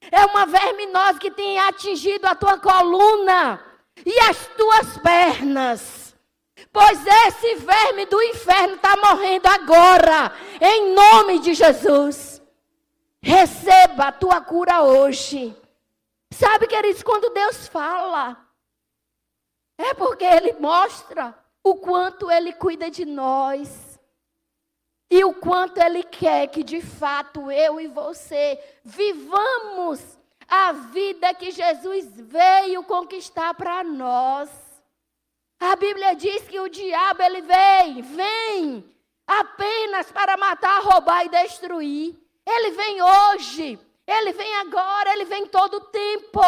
É 0.10 0.26
uma 0.26 0.46
verminose 0.46 1.20
que 1.20 1.30
tem 1.30 1.60
atingido 1.60 2.26
a 2.26 2.34
tua 2.34 2.58
coluna 2.58 3.69
e 4.06 4.20
as 4.22 4.48
tuas 4.56 4.98
pernas. 4.98 6.16
Pois 6.72 7.00
esse 7.06 7.56
verme 7.56 8.06
do 8.06 8.22
inferno 8.22 8.76
está 8.76 8.96
morrendo 8.98 9.48
agora, 9.48 10.32
em 10.62 10.94
nome 10.94 11.40
de 11.40 11.54
Jesus. 11.54 12.42
Receba 13.22 14.06
a 14.06 14.12
tua 14.12 14.42
cura 14.42 14.84
hoje. 14.84 15.56
Sabe, 16.32 16.68
queridos, 16.68 17.02
quando 17.04 17.34
Deus 17.34 17.68
fala, 17.68 18.38
é 19.78 19.94
porque 19.94 20.26
Ele 20.26 20.54
mostra 20.54 21.36
o 21.64 21.76
quanto 21.76 22.30
Ele 22.30 22.54
cuida 22.54 22.90
de 22.90 23.06
nós. 23.06 24.00
E 25.12 25.24
o 25.24 25.34
quanto 25.34 25.80
Ele 25.80 26.04
quer 26.04 26.48
que 26.48 26.64
de 26.64 26.82
fato 26.82 27.52
eu 27.52 27.82
e 27.82 27.88
você 27.88 28.62
vivamos 28.84 30.19
a 30.50 30.72
vida 30.72 31.34
que 31.34 31.52
Jesus 31.52 32.08
veio 32.16 32.84
conquistar 32.84 33.54
para 33.54 33.84
nós. 33.84 34.50
A 35.60 35.76
Bíblia 35.76 36.16
diz 36.16 36.48
que 36.48 36.60
o 36.60 36.70
diabo 36.70 37.22
ele 37.22 37.42
vem, 37.42 38.02
vem 38.02 38.96
apenas 39.28 40.12
para 40.12 40.38
matar, 40.38 40.82
roubar 40.82 41.26
e 41.26 41.30
destruir. 41.30 42.18
Ele 42.46 42.72
vem 42.72 43.02
hoje, 43.02 43.80
ele 44.08 44.34
vem 44.34 44.56
agora, 44.56 45.14
ele 45.14 45.26
vem 45.26 45.46
todo 45.46 45.76
o 45.76 45.82
tempo. 45.82 46.42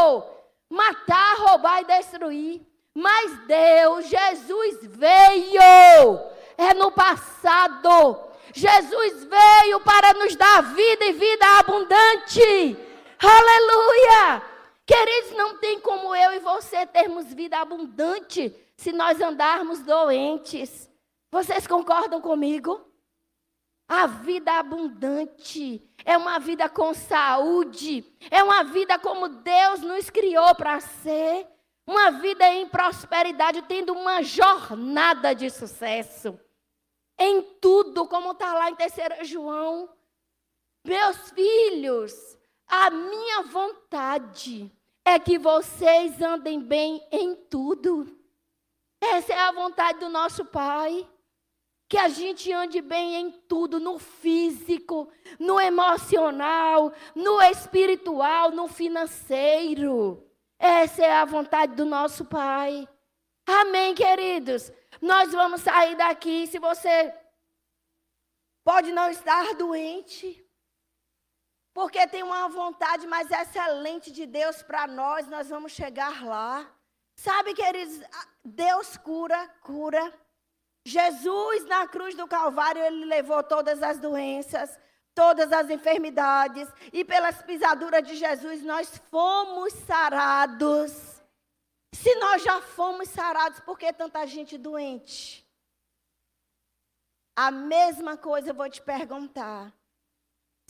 Matar, 0.70 1.36
roubar 1.38 1.81
e 1.81 1.86
destruir. 1.86 2.62
Mas 2.96 3.38
Deus, 3.46 4.08
Jesus 4.08 4.79
veio. 4.84 6.20
É 6.58 6.74
no 6.74 6.91
passado. 6.91 8.31
Jesus 8.53 9.25
veio 9.25 9.79
para 9.81 10.13
nos 10.13 10.36
dar 10.36 10.62
vida 10.74 11.05
e 11.05 11.13
vida 11.13 11.46
abundante. 11.60 12.90
Aleluia! 13.22 14.42
Queridos, 14.84 15.32
não 15.38 15.60
tem 15.60 15.80
como 15.80 16.16
eu 16.16 16.34
e 16.34 16.40
você 16.40 16.88
termos 16.88 17.32
vida 17.32 17.60
abundante 17.60 18.54
se 18.75 18.92
nós 18.92 19.22
andarmos 19.22 19.82
doentes. 19.84 20.90
Vocês 21.32 21.68
concordam 21.68 22.20
comigo? 22.20 22.84
A 23.88 24.08
vida 24.08 24.54
abundante 24.54 25.88
é 26.04 26.18
uma 26.18 26.40
vida 26.40 26.68
com 26.68 26.94
saúde, 26.94 28.04
é 28.32 28.42
uma 28.42 28.63
vida 28.63 28.98
como 28.98 29.28
Deus 29.28 29.82
nos 29.82 30.10
criou 30.10 30.56
para 30.56 30.80
ser, 30.80 31.48
uma 31.86 32.10
vida 32.10 32.48
em 32.48 32.68
prosperidade, 32.68 33.62
tendo 33.63 33.94
uma 33.94 34.24
jornada 34.24 35.36
de 35.36 35.50
sucesso. 35.50 36.40
Em 37.20 37.42
tudo, 37.62 38.08
como 38.08 38.32
está 38.32 38.54
lá 38.54 38.72
em 38.72 38.75
3 38.75 39.28
João. 39.28 39.90
Meus 40.84 41.30
filhos, 41.32 42.40
a 42.72 42.90
minha 42.90 43.42
vontade 43.44 44.72
é 45.04 45.20
que 45.20 45.38
vocês 45.38 46.22
andem 46.22 46.62
bem 46.62 47.06
em 47.12 47.36
tudo. 47.36 48.18
Essa 49.01 49.34
é 49.34 49.40
a 49.40 49.51
vontade 49.51 50.00
do 50.00 50.08
nosso 50.08 50.46
Pai. 50.46 51.06
Que 51.90 51.98
a 51.98 52.08
gente 52.08 52.50
ande 52.54 52.82
bem 52.82 53.16
em 53.16 53.32
tudo, 53.50 53.78
no 53.78 54.00
físico, 54.00 55.12
no 55.38 55.60
emocional, 55.60 56.94
no 57.13 57.42
espiritual, 57.42 58.51
no 58.51 58.70
financeiro. 58.70 60.25
Essa 60.58 61.04
é 61.04 61.12
a 61.12 61.25
vontade 61.25 61.75
do 61.75 61.84
nosso 61.84 62.24
Pai. 62.24 62.88
Amém, 63.46 63.94
queridos? 63.94 64.72
Nós 65.01 65.34
vamos 65.34 65.60
sair 65.60 65.98
daqui. 65.98 66.48
Se 66.48 66.58
você 66.58 67.13
pode 68.63 68.94
não 68.94 69.10
estar 69.10 69.54
doente, 69.56 70.40
porque 71.74 72.06
tem 72.08 72.24
uma 72.24 72.50
vontade 72.50 73.08
mais 73.08 73.30
excelente 73.32 74.12
de 74.12 74.25
Deus 74.25 74.62
para 74.62 74.88
nós, 74.88 75.28
nós 75.28 75.50
vamos 75.50 75.72
chegar 75.72 76.24
lá. 76.24 76.70
Sabe, 77.16 77.54
queridos, 77.54 78.01
Deus 78.44 78.98
cura, 78.98 79.48
cura. 79.62 80.13
Jesus 80.84 81.66
na 81.66 81.88
cruz 81.88 82.16
do 82.16 82.28
Calvário, 82.28 82.84
ele 82.84 83.06
levou 83.06 83.44
todas 83.44 83.84
as 83.84 84.00
doenças, 84.00 84.78
todas 85.13 85.51
as 85.51 85.70
enfermidades, 85.70 86.68
e 86.92 87.06
pelas 87.06 87.42
pisaduras 87.44 88.04
de 88.04 88.16
Jesus 88.16 88.63
nós 88.63 88.98
fomos 89.10 89.74
sarados. 89.74 91.22
Se 91.94 92.16
nós 92.16 92.42
já 92.42 92.62
fomos 92.62 93.10
sarados, 93.10 93.60
por 93.60 93.78
que 93.78 93.92
tanta 93.94 94.25
gente 94.25 94.58
doente? 94.58 95.46
A 97.36 97.51
mesma 97.51 98.18
coisa 98.18 98.50
eu 98.50 98.56
vou 98.56 98.70
te 98.70 98.82
perguntar. 98.82 99.74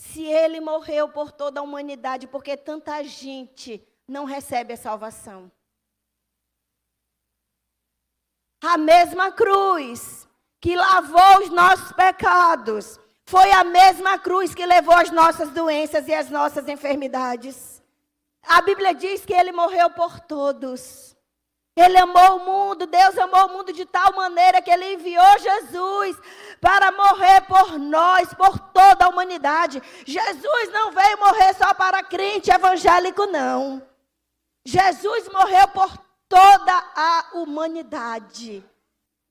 Se 0.02 0.24
ele 0.24 0.60
morreu 0.60 1.08
por 1.10 1.32
toda 1.32 1.60
a 1.60 1.64
humanidade, 1.64 2.26
por 2.26 2.44
que 2.44 2.58
tanta 2.58 3.04
gente 3.04 3.88
não 4.08 4.26
recebe 4.26 4.74
a 4.74 4.78
salvação? 4.78 5.52
A 8.64 8.80
mesma 8.80 9.32
cruz 9.32 10.28
que 10.60 10.76
lavou 10.76 11.44
os 11.44 11.50
nossos 11.52 11.92
pecados, 11.92 13.00
foi 13.26 13.52
a 13.52 13.64
mesma 13.64 14.18
cruz 14.18 14.56
que 14.56 14.66
levou 14.66 14.96
as 14.96 15.12
nossas 15.12 15.52
doenças 15.52 16.08
e 16.08 16.14
as 16.16 16.32
nossas 16.32 16.68
enfermidades. 16.68 17.82
A 18.42 18.60
Bíblia 18.64 18.96
diz 18.96 19.24
que 19.24 19.34
ele 19.34 19.52
morreu 19.52 19.92
por 19.92 20.20
todos. 20.20 21.11
Ele 21.76 21.98
amou 21.98 22.38
o 22.38 22.46
mundo, 22.46 22.86
Deus 22.86 23.18
amou 23.18 23.46
o 23.46 23.54
mundo 23.54 23.72
de 23.72 23.86
tal 23.86 24.14
maneira 24.14 24.62
que 24.62 24.70
ele 24.70 24.94
enviou 24.94 25.40
Jesus 25.40 26.18
para 26.60 26.92
morrer 26.92 27.42
por 27.42 27.80
nós, 27.80 28.34
por 28.34 28.60
toda 28.60 29.06
a 29.06 29.10
humanidade. 29.10 29.82
Jesus 30.06 30.70
não 30.72 30.92
veio 30.92 31.20
morrer 31.20 31.54
só 31.54 31.74
para 31.74 32.04
crente 32.04 32.52
evangélico, 32.52 33.26
não. 33.26 33.82
Jesus 34.66 35.30
morreu 35.30 35.68
por 35.70 35.98
toda 36.28 36.84
a 36.96 37.30
humanidade. 37.36 38.64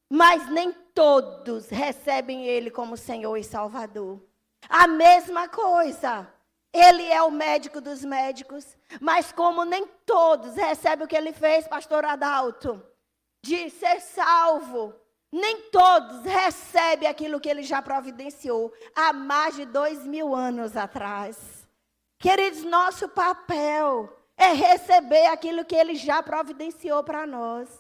Mas 0.09 0.49
nem 0.49 0.73
todos 0.73 1.69
recebem 1.69 2.47
Ele 2.47 2.71
como 2.71 2.97
Senhor 2.97 3.37
e 3.37 3.45
Salvador. 3.45 4.21
A 4.69 4.87
mesma 4.87 5.47
coisa. 5.47 6.27
Ele 6.73 7.05
é 7.07 7.21
o 7.23 7.31
médico 7.31 7.81
dos 7.81 8.05
médicos, 8.05 8.77
mas 9.01 9.33
como 9.33 9.65
nem 9.65 9.87
todos 10.07 10.55
recebem 10.55 11.05
o 11.05 11.09
que 11.09 11.17
ele 11.17 11.33
fez, 11.33 11.67
pastor 11.67 12.05
Adalto, 12.05 12.81
de 13.43 13.71
ser 13.71 14.01
salvo, 14.01 14.95
nem 15.33 15.63
todos 15.71 16.23
recebem 16.25 17.09
aquilo 17.09 17.41
que 17.41 17.49
ele 17.49 17.63
já 17.63 17.83
providenciou 17.83 18.73
há 18.95 19.13
mais 19.13 19.57
de 19.57 19.65
dois 19.65 20.07
mil 20.07 20.35
anos 20.35 20.77
atrás. 20.77 21.67
Queridos, 22.19 22.65
nosso 22.65 23.09
papel 23.09 24.15
é 24.37 24.53
receber 24.53 25.27
aquilo 25.27 25.65
que 25.65 25.75
ele 25.75 25.95
já 25.95 26.23
providenciou 26.23 27.03
para 27.03 27.27
nós. 27.27 27.80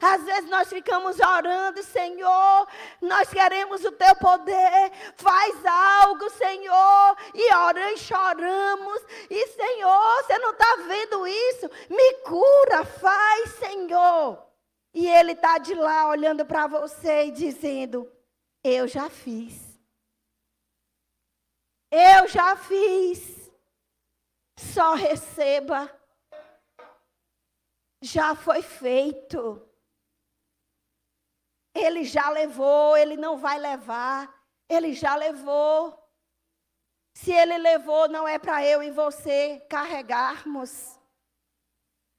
Às 0.00 0.24
vezes 0.24 0.50
nós 0.50 0.68
ficamos 0.68 1.18
orando, 1.18 1.82
Senhor, 1.82 2.68
nós 3.00 3.30
queremos 3.30 3.84
o 3.84 3.92
teu 3.92 4.14
poder, 4.16 4.92
faz 5.16 5.64
algo, 5.64 6.28
Senhor, 6.30 7.16
e 7.34 7.54
oramos 7.54 8.00
choramos, 8.00 9.02
e 9.30 9.46
Senhor, 9.48 10.22
você 10.22 10.38
não 10.38 10.50
está 10.50 10.76
vendo 10.88 11.26
isso? 11.26 11.70
Me 11.88 12.14
cura, 12.24 12.84
faz, 12.84 13.50
Senhor. 13.54 14.44
E 14.92 15.06
Ele 15.08 15.32
está 15.32 15.58
de 15.58 15.74
lá 15.74 16.08
olhando 16.08 16.44
para 16.44 16.66
você 16.66 17.26
e 17.26 17.30
dizendo: 17.30 18.10
Eu 18.64 18.88
já 18.88 19.10
fiz. 19.10 19.78
Eu 21.90 22.26
já 22.26 22.56
fiz. 22.56 23.50
Só 24.58 24.94
receba. 24.94 25.90
Já 28.02 28.34
foi 28.34 28.62
feito. 28.62 29.65
Ele 31.78 32.04
já 32.04 32.30
levou, 32.30 32.96
ele 32.96 33.16
não 33.16 33.36
vai 33.36 33.58
levar. 33.58 34.32
Ele 34.68 34.92
já 34.94 35.14
levou. 35.14 35.96
Se 37.14 37.32
ele 37.32 37.58
levou, 37.58 38.08
não 38.08 38.26
é 38.26 38.38
para 38.38 38.64
eu 38.64 38.82
e 38.82 38.90
você 38.90 39.64
carregarmos. 39.68 40.98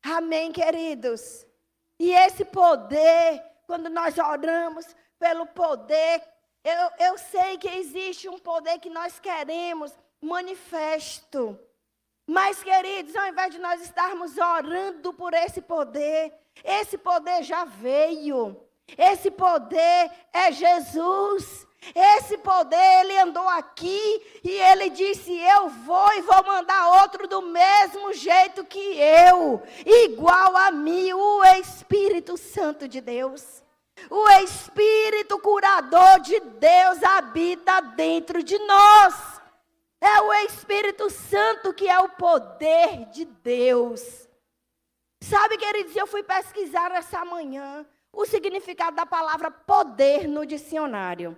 Amém, 0.04 0.52
queridos? 0.52 1.46
E 2.00 2.14
esse 2.14 2.46
poder, 2.46 3.44
quando 3.66 3.90
nós 3.90 4.18
oramos 4.18 4.86
pelo 5.20 5.46
poder, 5.48 6.24
eu, 6.64 7.08
eu 7.08 7.18
sei 7.18 7.58
que 7.58 7.68
existe 7.68 8.28
um 8.28 8.40
poder 8.40 8.80
que 8.80 8.90
nós 8.90 9.20
queremos 9.20 9.98
manifesto. 10.22 11.60
Mas, 12.26 12.62
queridos, 12.62 13.16
ao 13.16 13.28
invés 13.28 13.54
de 13.54 13.60
nós 13.60 13.82
estarmos 13.82 14.38
orando 14.38 15.14
por 15.14 15.34
esse 15.34 15.62
poder, 15.62 16.34
esse 16.64 16.98
poder 16.98 17.44
já 17.44 17.64
veio. 17.64 18.67
Esse 18.96 19.32
poder 19.32 20.12
é 20.32 20.52
Jesus. 20.52 21.66
Esse 21.96 22.38
poder, 22.40 23.02
ele 23.02 23.18
andou 23.18 23.48
aqui 23.48 24.40
e 24.44 24.50
ele 24.50 24.90
disse: 24.90 25.34
Eu 25.34 25.70
vou 25.70 26.14
e 26.14 26.22
vou 26.22 26.44
mandar 26.44 27.02
outro 27.02 27.28
do 27.28 27.42
mesmo 27.42 28.14
jeito 28.14 28.66
que 28.66 29.00
eu, 29.00 29.62
igual 29.86 30.56
a 30.58 30.72
mim, 30.72 31.14
o 31.14 31.44
Espírito 31.60 32.36
Santo 32.38 32.88
de 32.88 33.00
Deus. 33.00 33.64
O 34.10 34.30
Espírito 34.42 35.40
curador 35.40 36.20
de 36.20 36.40
Deus 36.40 37.02
habita 37.04 37.80
dentro 37.82 38.44
de 38.44 38.58
nós. 38.60 39.42
É 40.00 40.22
o 40.22 40.34
Espírito 40.34 41.10
Santo 41.10 41.74
que 41.74 41.88
é 41.88 42.00
o 42.00 42.10
poder 42.10 43.06
de 43.12 43.26
Deus. 43.26 44.28
Sabe, 45.22 45.58
queridos, 45.58 45.96
eu 45.96 46.06
fui 46.06 46.22
pesquisar 46.22 46.92
essa 46.92 47.26
manhã 47.26 47.86
o 48.18 48.26
significado 48.26 48.96
da 48.96 49.06
palavra 49.06 49.52
poder 49.52 50.28
no 50.28 50.44
dicionário. 50.44 51.38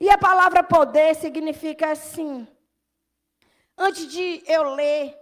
E 0.00 0.10
a 0.10 0.18
palavra 0.18 0.60
poder 0.60 1.14
significa 1.14 1.92
assim. 1.92 2.48
Antes 3.78 4.08
de 4.08 4.42
eu 4.44 4.74
ler 4.74 5.16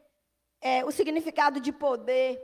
é, 0.63 0.83
o 0.83 0.91
significado 0.91 1.61
de 1.61 1.71
poder, 1.71 2.43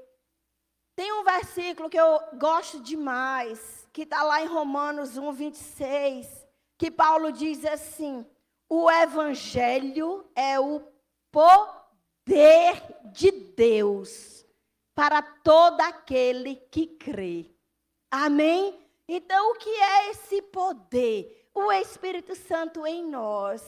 tem 0.95 1.11
um 1.11 1.25
versículo 1.25 1.89
que 1.89 1.99
eu 1.99 2.21
gosto 2.35 2.83
demais, 2.83 3.89
que 3.95 4.03
está 4.03 4.23
lá 4.23 4.43
em 4.43 4.47
Romanos 4.47 5.17
1, 5.17 5.33
26, 5.33 6.47
que 6.77 6.91
Paulo 6.91 7.33
diz 7.33 7.65
assim: 7.65 8.27
o 8.69 8.91
evangelho 8.91 10.31
é 10.37 10.61
o 10.61 10.83
poder 11.33 12.83
de 13.07 13.31
Deus 13.31 14.45
para 14.95 15.23
todo 15.23 15.81
aquele 15.81 16.57
que 16.57 16.87
crê. 16.87 17.59
Amém? 18.11 18.79
Então, 19.07 19.53
o 19.53 19.55
que 19.55 19.71
é 19.71 20.11
esse 20.11 20.43
poder? 20.43 21.49
O 21.55 21.71
Espírito 21.73 22.35
Santo 22.35 22.87
em 22.87 23.05
nós. 23.05 23.63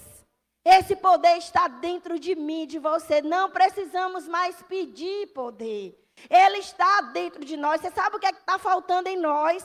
Esse 0.64 0.94
poder 0.94 1.36
está 1.38 1.66
dentro 1.66 2.18
de 2.18 2.34
mim, 2.34 2.66
de 2.66 2.78
você. 2.78 3.20
Não 3.20 3.50
precisamos 3.50 4.28
mais 4.28 4.62
pedir 4.62 5.28
poder. 5.28 5.98
Ele 6.30 6.58
está 6.58 7.00
dentro 7.12 7.44
de 7.44 7.56
nós. 7.56 7.80
Você 7.80 7.90
sabe 7.90 8.16
o 8.16 8.20
que 8.20 8.26
é 8.26 8.30
está 8.30 8.58
faltando 8.58 9.08
em 9.08 9.16
nós? 9.16 9.64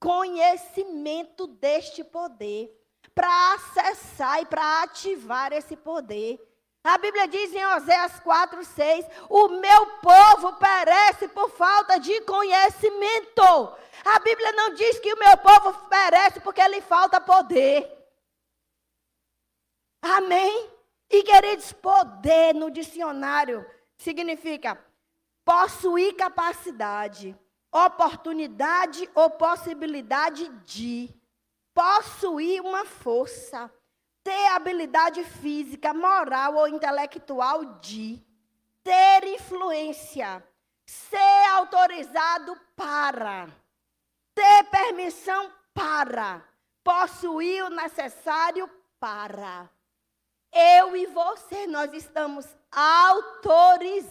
Conhecimento 0.00 1.46
deste 1.46 2.02
poder. 2.02 2.74
Para 3.14 3.54
acessar 3.54 4.40
e 4.40 4.46
para 4.46 4.82
ativar 4.82 5.52
esse 5.52 5.76
poder. 5.76 6.40
A 6.88 6.96
Bíblia 6.96 7.28
diz 7.28 7.52
em 7.54 7.66
Oséias 7.66 8.18
4, 8.20 8.64
6: 8.64 9.06
O 9.28 9.48
meu 9.48 9.86
povo 10.00 10.54
perece 10.54 11.28
por 11.28 11.50
falta 11.50 12.00
de 12.00 12.18
conhecimento. 12.22 13.42
A 14.06 14.18
Bíblia 14.20 14.52
não 14.52 14.72
diz 14.72 14.98
que 14.98 15.12
o 15.12 15.18
meu 15.18 15.36
povo 15.36 15.86
perece 15.90 16.40
porque 16.40 16.66
lhe 16.66 16.80
falta 16.80 17.20
poder. 17.20 17.94
Amém? 20.00 20.70
E 21.10 21.22
queridos, 21.22 21.74
poder 21.74 22.54
no 22.54 22.70
dicionário 22.70 23.68
significa 23.98 24.82
possuir 25.44 26.16
capacidade, 26.16 27.36
oportunidade 27.70 29.10
ou 29.14 29.28
possibilidade 29.28 30.48
de 30.64 31.14
possuir 31.74 32.62
uma 32.62 32.86
força, 32.86 33.70
ter 34.28 34.46
habilidade 34.48 35.24
física, 35.24 35.94
moral 35.94 36.56
ou 36.56 36.68
intelectual 36.68 37.64
de 37.80 38.22
ter 38.84 39.24
influência, 39.24 40.44
ser 40.84 41.46
autorizado 41.54 42.54
para 42.76 43.48
ter 44.34 44.64
permissão 44.64 45.50
para, 45.72 46.44
possuir 46.84 47.64
o 47.64 47.70
necessário 47.70 48.68
para. 49.00 49.70
Eu 50.52 50.94
e 50.94 51.06
você, 51.06 51.66
nós 51.66 51.90
estamos 51.94 52.46
autorizados 52.70 54.04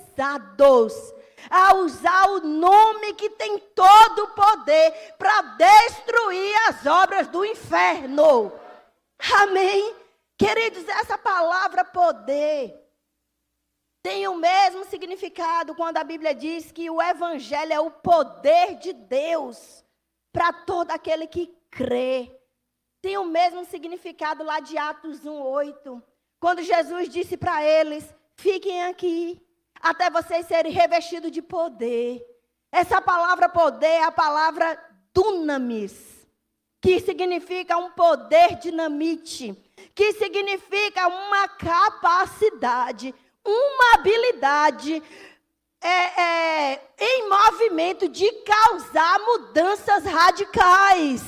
a 1.48 1.76
usar 1.76 2.28
o 2.30 2.40
nome 2.40 3.14
que 3.14 3.30
tem 3.30 3.60
todo 3.60 4.24
o 4.24 4.30
poder 4.30 5.14
para 5.20 5.44
destruir 5.44 6.56
as 6.70 6.84
obras 6.88 7.28
do 7.28 7.46
inferno. 7.46 8.52
Amém? 9.42 10.07
Queridos, 10.38 10.88
essa 10.88 11.18
palavra 11.18 11.84
poder 11.84 12.88
tem 14.04 14.28
o 14.28 14.36
mesmo 14.36 14.86
significado 14.86 15.76
quando 15.76 15.98
a 15.98 16.04
Bíblia 16.04 16.34
diz 16.34 16.72
que 16.72 16.90
o 16.90 17.02
Evangelho 17.02 17.74
é 17.74 17.80
o 17.80 17.92
poder 17.92 18.76
de 18.76 18.94
Deus 18.94 19.84
para 20.32 20.54
todo 20.54 20.92
aquele 20.92 21.28
que 21.28 21.48
crê. 21.70 22.32
Tem 23.02 23.18
o 23.18 23.26
mesmo 23.26 23.66
significado 23.66 24.44
lá 24.44 24.60
de 24.60 24.78
Atos 24.78 25.26
1:8, 25.26 26.02
quando 26.40 26.62
Jesus 26.62 27.10
disse 27.10 27.36
para 27.36 27.64
eles: 27.64 28.14
"Fiquem 28.36 28.86
aqui 28.86 29.42
até 29.82 30.10
vocês 30.10 30.46
serem 30.46 30.72
revestidos 30.72 31.32
de 31.32 31.42
poder". 31.42 32.24
Essa 32.72 33.02
palavra 33.02 33.50
poder 33.50 33.88
é 33.88 34.04
a 34.04 34.12
palavra 34.12 34.80
dunamis, 35.14 36.28
que 36.80 37.00
significa 37.00 37.76
um 37.78 37.92
poder 37.92 38.56
dinamite, 38.56 39.67
que 39.94 40.14
significa 40.14 41.08
uma 41.08 41.48
capacidade, 41.48 43.14
uma 43.46 43.94
habilidade 43.96 45.02
é, 45.82 46.22
é, 46.22 46.92
em 47.00 47.30
movimento 47.30 48.08
de 48.08 48.32
causar 48.44 49.20
mudanças 49.20 50.04
radicais. 50.04 51.24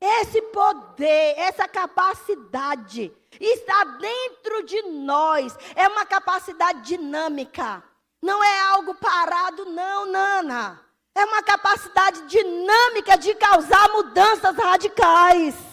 Esse 0.00 0.40
poder, 0.42 1.34
essa 1.38 1.68
capacidade 1.68 3.12
está 3.38 3.84
dentro 3.84 4.62
de 4.64 4.82
nós. 4.82 5.54
É 5.76 5.86
uma 5.88 6.06
capacidade 6.06 6.80
dinâmica. 6.82 7.82
Não 8.22 8.42
é 8.42 8.60
algo 8.68 8.94
parado, 8.94 9.66
não, 9.66 10.06
Nana. 10.06 10.80
É 11.14 11.24
uma 11.24 11.42
capacidade 11.42 12.22
dinâmica 12.22 13.16
de 13.18 13.34
causar 13.34 13.90
mudanças 13.90 14.56
radicais. 14.56 15.69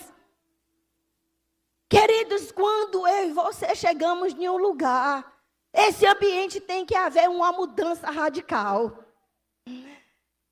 Queridos, 1.90 2.52
quando 2.52 3.08
eu 3.08 3.30
e 3.30 3.34
você 3.34 3.74
chegamos 3.76 4.34
em 4.34 4.50
um 4.50 4.58
lugar, 4.58 5.38
esse 5.74 6.06
ambiente 6.06 6.60
tem 6.60 6.86
que 6.86 6.96
haver 6.96 7.30
uma 7.30 7.52
mudança 7.52 8.10
radical. 8.10 9.04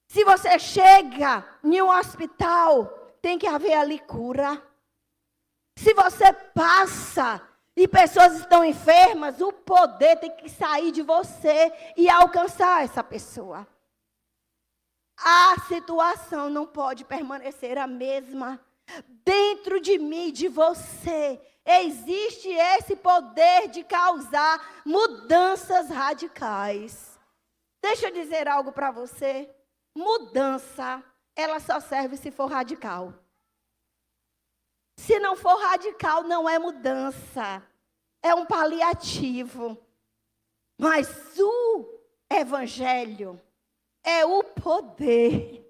Se 0.08 0.24
você 0.24 0.58
chega 0.58 1.45
em 1.63 1.82
um 1.82 1.89
hospital, 1.89 2.86
tem 3.21 3.38
que 3.38 3.48
haver 3.48 3.74
ali 3.74 4.00
cura. 4.00 4.62
Se 5.78 5.93
você 5.93 6.32
passa 6.32 7.41
e 7.76 7.88
pessoas 7.88 8.39
estão 8.39 8.63
enfermas, 8.63 9.41
o 9.41 9.52
poder 9.52 10.17
tem 10.17 10.34
que 10.38 10.48
sair 10.48 10.91
de 10.91 11.02
você 11.02 11.74
e 11.98 12.10
alcançar 12.10 12.84
essa 12.84 13.04
pessoa. 13.04 13.67
A 15.17 15.56
situação 15.67 16.50
não 16.50 16.65
pode 16.65 17.04
permanecer 17.04 17.78
a 17.78 17.88
mesma. 17.88 18.60
Dentro 19.24 19.80
de 19.82 19.98
mim, 19.98 20.32
de 20.32 20.48
você, 20.48 21.41
existe 21.65 22.50
esse 22.50 22.95
poder 22.95 23.67
de 23.69 23.84
causar 23.84 24.84
mudanças 24.86 25.89
radicais. 25.89 27.19
Deixa 27.82 28.08
eu 28.08 28.13
dizer 28.13 28.48
algo 28.48 28.71
para 28.71 28.91
você. 28.91 29.50
Mudança, 29.95 31.04
ela 31.36 31.60
só 31.60 31.80
serve 31.80 32.17
se 32.17 32.32
for 32.32 32.48
radical. 32.48 33.13
Se 34.98 35.19
não 35.19 35.36
for 35.36 35.56
radical, 35.56 36.24
não 36.24 36.50
é 36.50 36.58
mudança. 36.58 37.63
É 38.21 38.34
um 38.34 38.45
paliativo. 38.45 39.78
Mas 40.78 41.38
o 41.38 42.00
evangelho 42.30 43.41
é 44.04 44.26
o 44.26 44.43
poder. 44.43 45.62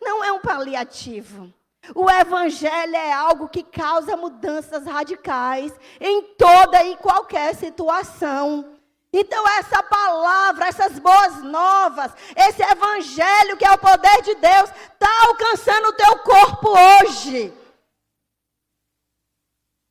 Não 0.00 0.22
é 0.22 0.32
um 0.32 0.40
paliativo. 0.40 1.52
O 1.94 2.08
evangelho 2.08 2.94
é 2.94 3.12
algo 3.12 3.48
que 3.48 3.62
causa 3.62 4.16
mudanças 4.16 4.86
radicais 4.86 5.72
em 6.00 6.22
toda 6.34 6.84
e 6.84 6.96
qualquer 6.96 7.54
situação. 7.56 8.78
Então, 9.12 9.46
essa 9.58 9.82
palavra, 9.82 10.66
essas 10.66 10.98
boas 10.98 11.42
novas, 11.42 12.12
esse 12.36 12.62
evangelho 12.62 13.56
que 13.58 13.64
é 13.64 13.72
o 13.72 13.78
poder 13.78 14.22
de 14.22 14.34
Deus, 14.36 14.70
está 14.70 15.26
alcançando 15.26 15.88
o 15.88 15.92
teu 15.92 16.18
corpo 16.20 16.68
hoje. 16.70 17.52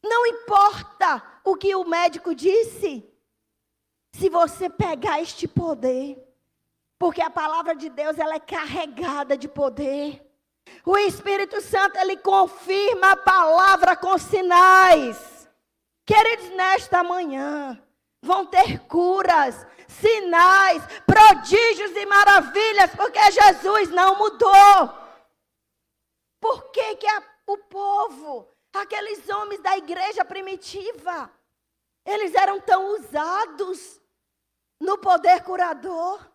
Não 0.04 0.26
importa 0.26 1.22
o 1.44 1.56
que 1.56 1.76
o 1.76 1.84
médico 1.84 2.34
disse, 2.34 3.08
se 4.14 4.30
você 4.30 4.70
pegar 4.70 5.22
este 5.22 5.48
poder, 5.48 6.18
porque 6.98 7.22
a 7.22 7.30
palavra 7.30 7.76
de 7.76 7.90
Deus 7.90 8.18
ela 8.18 8.36
é 8.36 8.40
carregada 8.40 9.38
de 9.38 9.48
poder. 9.48 10.31
O 10.86 10.98
Espírito 10.98 11.62
Santo 11.62 11.98
ele 11.98 12.18
confirma 12.18 13.12
a 13.12 13.18
palavra 13.18 13.96
com 13.96 14.18
sinais. 14.18 15.50
Queridos, 16.06 16.50
nesta 16.50 17.04
manhã 17.04 17.82
vão 18.22 18.46
ter 18.46 18.80
curas, 18.88 19.66
sinais, 19.88 20.84
prodígios 21.06 21.92
e 21.96 22.06
maravilhas, 22.06 22.96
porque 22.96 23.20
Jesus 23.32 23.90
não 23.90 24.18
mudou. 24.18 24.98
Por 26.40 26.72
que, 26.72 26.96
que 26.96 27.08
a, 27.08 27.24
o 27.48 27.58
povo 27.58 28.52
Aqueles 28.74 29.28
homens 29.28 29.62
da 29.62 29.78
igreja 29.78 30.24
primitiva, 30.24 31.30
eles 32.06 32.34
eram 32.34 32.60
tão 32.62 32.96
usados 32.96 34.00
no 34.80 34.98
poder 34.98 35.44
curador. 35.44 36.31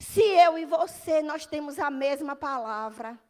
Se 0.00 0.22
eu 0.22 0.56
e 0.56 0.64
você, 0.64 1.22
nós 1.22 1.44
temos 1.44 1.78
a 1.78 1.90
mesma 1.90 2.34
palavra, 2.34 3.20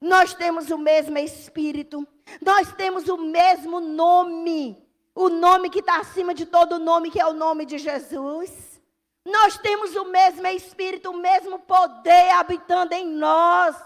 nós 0.00 0.34
temos 0.34 0.68
o 0.68 0.76
mesmo 0.76 1.16
Espírito, 1.16 2.06
nós 2.44 2.72
temos 2.74 3.08
o 3.08 3.16
mesmo 3.16 3.78
nome, 3.80 4.84
o 5.14 5.28
nome 5.28 5.70
que 5.70 5.78
está 5.78 6.00
acima 6.00 6.34
de 6.34 6.44
todo 6.44 6.78
nome, 6.78 7.10
que 7.10 7.20
é 7.20 7.26
o 7.26 7.32
nome 7.32 7.64
de 7.64 7.78
Jesus. 7.78 8.80
Nós 9.24 9.58
temos 9.58 9.94
o 9.94 10.06
mesmo 10.06 10.46
Espírito, 10.48 11.10
o 11.10 11.16
mesmo 11.16 11.60
poder 11.60 12.30
habitando 12.30 12.94
em 12.94 13.06
nós. 13.06 13.76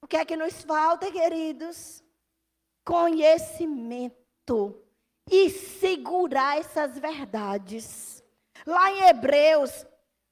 O 0.00 0.06
que 0.08 0.16
é 0.16 0.24
que 0.24 0.36
nos 0.36 0.62
falta, 0.62 1.10
queridos? 1.12 2.02
Conhecimento 2.84 4.82
e 5.30 5.48
segurar 5.48 6.58
essas 6.58 6.98
verdades. 6.98 8.22
Lá 8.66 8.90
em 8.90 9.04
Hebreus, 9.08 9.86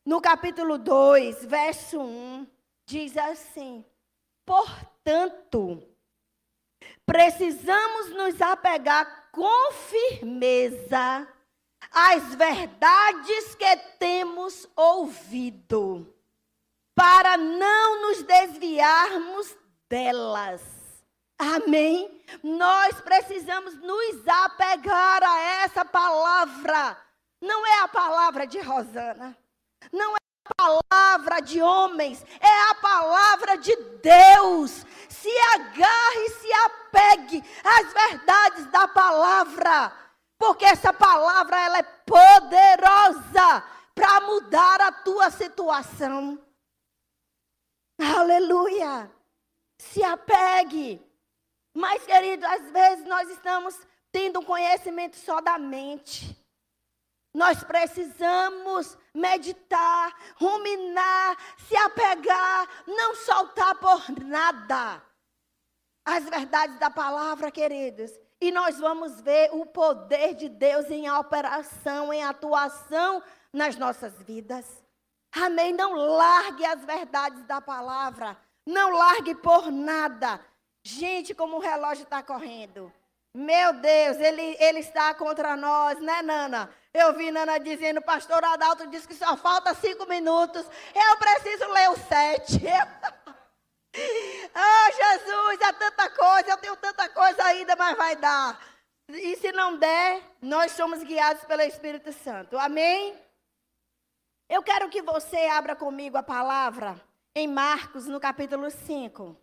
no 0.05 0.21
capítulo 0.21 0.79
2, 0.79 1.45
verso 1.45 2.01
1, 2.01 2.47
diz 2.87 3.17
assim: 3.17 3.85
Portanto, 4.45 5.83
precisamos 7.05 8.11
nos 8.11 8.41
apegar 8.41 9.31
com 9.31 9.73
firmeza 9.73 11.29
às 11.91 12.35
verdades 12.35 13.55
que 13.55 13.77
temos 13.99 14.69
ouvido, 14.77 16.13
para 16.95 17.37
não 17.37 18.03
nos 18.03 18.23
desviarmos 18.23 19.57
delas. 19.89 20.63
Amém? 21.39 22.23
Nós 22.43 23.01
precisamos 23.01 23.75
nos 23.77 24.29
apegar 24.29 25.23
a 25.23 25.41
essa 25.65 25.85
palavra. 25.85 26.97
Não 27.41 27.67
é 27.67 27.81
a 27.81 27.89
palavra 27.89 28.47
de 28.47 28.61
Rosana. 28.61 29.37
Não 29.93 30.15
é 30.15 30.19
a 30.47 30.55
palavra 30.55 31.41
de 31.41 31.63
homens. 31.63 32.25
É 32.41 32.71
a 32.71 32.75
palavra 32.77 33.57
de 33.57 33.75
Deus. 34.03 34.85
Se 35.09 35.31
agarre, 35.55 36.31
se 36.41 36.53
apegue 36.53 37.45
às 37.65 37.93
verdades 37.93 38.67
da 38.67 38.89
palavra. 38.89 39.93
Porque 40.39 40.65
essa 40.65 40.93
palavra 40.93 41.61
ela 41.61 41.79
é 41.79 41.83
poderosa 41.83 43.65
para 43.95 44.21
mudar 44.23 44.81
a 44.81 44.93
tua 44.93 45.31
situação. 45.31 46.39
Aleluia 47.99 49.11
se 49.81 50.03
apegue. 50.05 51.01
Mas, 51.75 52.05
querido, 52.05 52.47
às 52.47 52.71
vezes 52.71 53.05
nós 53.07 53.29
estamos 53.31 53.79
tendo 54.13 54.41
um 54.41 54.45
conhecimento 54.45 55.17
só 55.17 55.41
da 55.41 55.59
mente. 55.59 56.37
Nós 57.33 57.63
precisamos 57.63 58.99
meditar, 59.15 60.17
ruminar, 60.37 61.37
se 61.69 61.77
apegar, 61.77 62.69
não 62.87 63.15
soltar 63.15 63.77
por 63.77 64.11
nada 64.25 65.03
as 66.05 66.25
verdades 66.29 66.79
da 66.79 66.91
palavra, 66.91 67.51
queridos. 67.51 68.11
E 68.41 68.51
nós 68.51 68.79
vamos 68.79 69.21
ver 69.21 69.51
o 69.53 69.67
poder 69.67 70.35
de 70.35 70.49
Deus 70.49 70.91
em 70.91 71.11
operação, 71.11 72.13
em 72.13 72.25
atuação 72.25 73.23
nas 73.53 73.77
nossas 73.77 74.15
vidas. 74.23 74.83
Amém? 75.33 75.73
Não 75.73 75.95
largue 75.95 76.65
as 76.65 76.85
verdades 76.85 77.45
da 77.45 77.61
palavra. 77.61 78.37
Não 78.67 78.91
largue 78.91 79.35
por 79.37 79.71
nada. 79.71 80.41
Gente, 80.83 81.35
como 81.35 81.57
o 81.57 81.61
relógio 81.61 82.05
está 82.05 82.23
correndo. 82.23 82.93
Meu 83.33 83.73
Deus, 83.75 84.17
ele, 84.19 84.57
ele 84.59 84.81
está 84.81 85.15
contra 85.15 85.57
nós, 85.57 86.01
né, 86.01 86.21
Nana? 86.23 86.69
Eu 86.93 87.17
vi 87.17 87.31
Nana 87.31 87.59
dizendo, 87.59 88.03
pastor 88.03 88.43
Adalto 88.45 88.89
disse 88.89 89.07
que 89.07 89.15
só 89.15 89.37
falta 89.37 89.73
cinco 89.75 90.07
minutos. 90.07 90.67
Eu 90.95 91.17
preciso 91.17 91.67
ler 91.71 91.91
o 91.91 91.97
sete. 91.97 92.61
Ah, 94.55 94.91
Jesus, 94.93 95.61
é 95.63 95.73
tanta 95.73 96.11
coisa, 96.11 96.51
eu 96.51 96.57
tenho 96.59 96.77
tanta 96.77 97.09
coisa 97.09 97.43
ainda, 97.45 97.75
mas 97.75 97.97
vai 97.97 98.15
dar. 98.15 98.61
E 99.09 99.37
se 99.37 99.51
não 99.51 99.77
der, 99.77 100.23
nós 100.41 100.73
somos 100.73 101.03
guiados 101.03 101.45
pelo 101.45 101.63
Espírito 101.63 102.13
Santo. 102.13 102.57
Amém? 102.57 103.19
Eu 104.49 104.63
quero 104.63 104.89
que 104.89 105.03
você 105.03 105.47
abra 105.47 105.75
comigo 105.75 106.17
a 106.17 106.23
palavra 106.23 107.01
em 107.35 107.49
Marcos, 107.49 108.07
no 108.07 108.21
capítulo 108.21 108.71
5. 108.71 109.37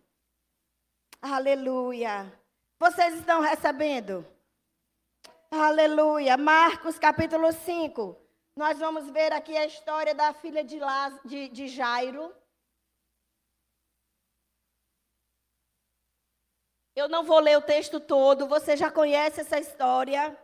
Aleluia. 1.20 2.37
Vocês 2.80 3.14
estão 3.14 3.40
recebendo? 3.40 4.24
Aleluia. 5.50 6.36
Marcos, 6.36 6.96
capítulo 6.96 7.50
5, 7.52 8.16
Nós 8.54 8.78
vamos 8.78 9.10
ver 9.10 9.32
aqui 9.32 9.56
a 9.56 9.66
história 9.66 10.14
da 10.14 10.32
filha 10.32 10.62
de, 10.62 10.78
Laz, 10.78 11.18
de, 11.24 11.48
de 11.48 11.66
Jairo. 11.66 12.32
Eu 16.94 17.08
não 17.08 17.24
vou 17.24 17.40
ler 17.40 17.58
o 17.58 17.62
texto 17.62 17.98
todo, 17.98 18.46
você 18.46 18.76
já 18.76 18.92
conhece 18.92 19.40
essa 19.40 19.58
história. 19.58 20.38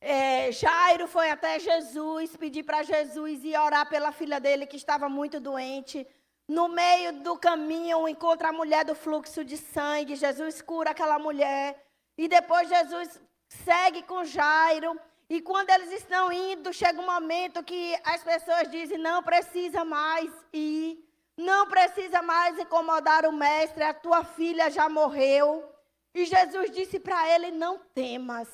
É, 0.00 0.52
Jairo 0.52 1.08
foi 1.08 1.28
até 1.28 1.58
Jesus, 1.58 2.36
pedir 2.36 2.62
para 2.62 2.84
Jesus 2.84 3.44
ir 3.44 3.56
orar 3.58 3.88
pela 3.88 4.12
filha 4.12 4.38
dele 4.40 4.64
que 4.64 4.76
estava 4.76 5.08
muito 5.08 5.40
doente. 5.40 6.06
No 6.50 6.66
meio 6.66 7.12
do 7.12 7.38
caminho, 7.38 8.08
encontra 8.08 8.48
a 8.48 8.52
mulher 8.52 8.84
do 8.84 8.92
fluxo 8.92 9.44
de 9.44 9.56
sangue. 9.56 10.16
Jesus 10.16 10.60
cura 10.60 10.90
aquela 10.90 11.16
mulher. 11.16 11.80
E 12.18 12.26
depois 12.26 12.68
Jesus 12.68 13.20
segue 13.48 14.02
com 14.02 14.24
Jairo. 14.24 14.98
E 15.28 15.40
quando 15.40 15.70
eles 15.70 15.92
estão 15.92 16.32
indo, 16.32 16.72
chega 16.72 17.00
um 17.00 17.06
momento 17.06 17.62
que 17.62 17.96
as 18.02 18.24
pessoas 18.24 18.68
dizem: 18.68 18.98
não 18.98 19.22
precisa 19.22 19.84
mais 19.84 20.28
ir. 20.52 20.98
Não 21.36 21.68
precisa 21.68 22.20
mais 22.20 22.58
incomodar 22.58 23.24
o 23.26 23.32
mestre, 23.32 23.84
a 23.84 23.94
tua 23.94 24.24
filha 24.24 24.68
já 24.68 24.88
morreu. 24.88 25.72
E 26.12 26.24
Jesus 26.24 26.72
disse 26.72 26.98
para 26.98 27.28
ele: 27.32 27.52
Não 27.52 27.78
temas, 27.94 28.48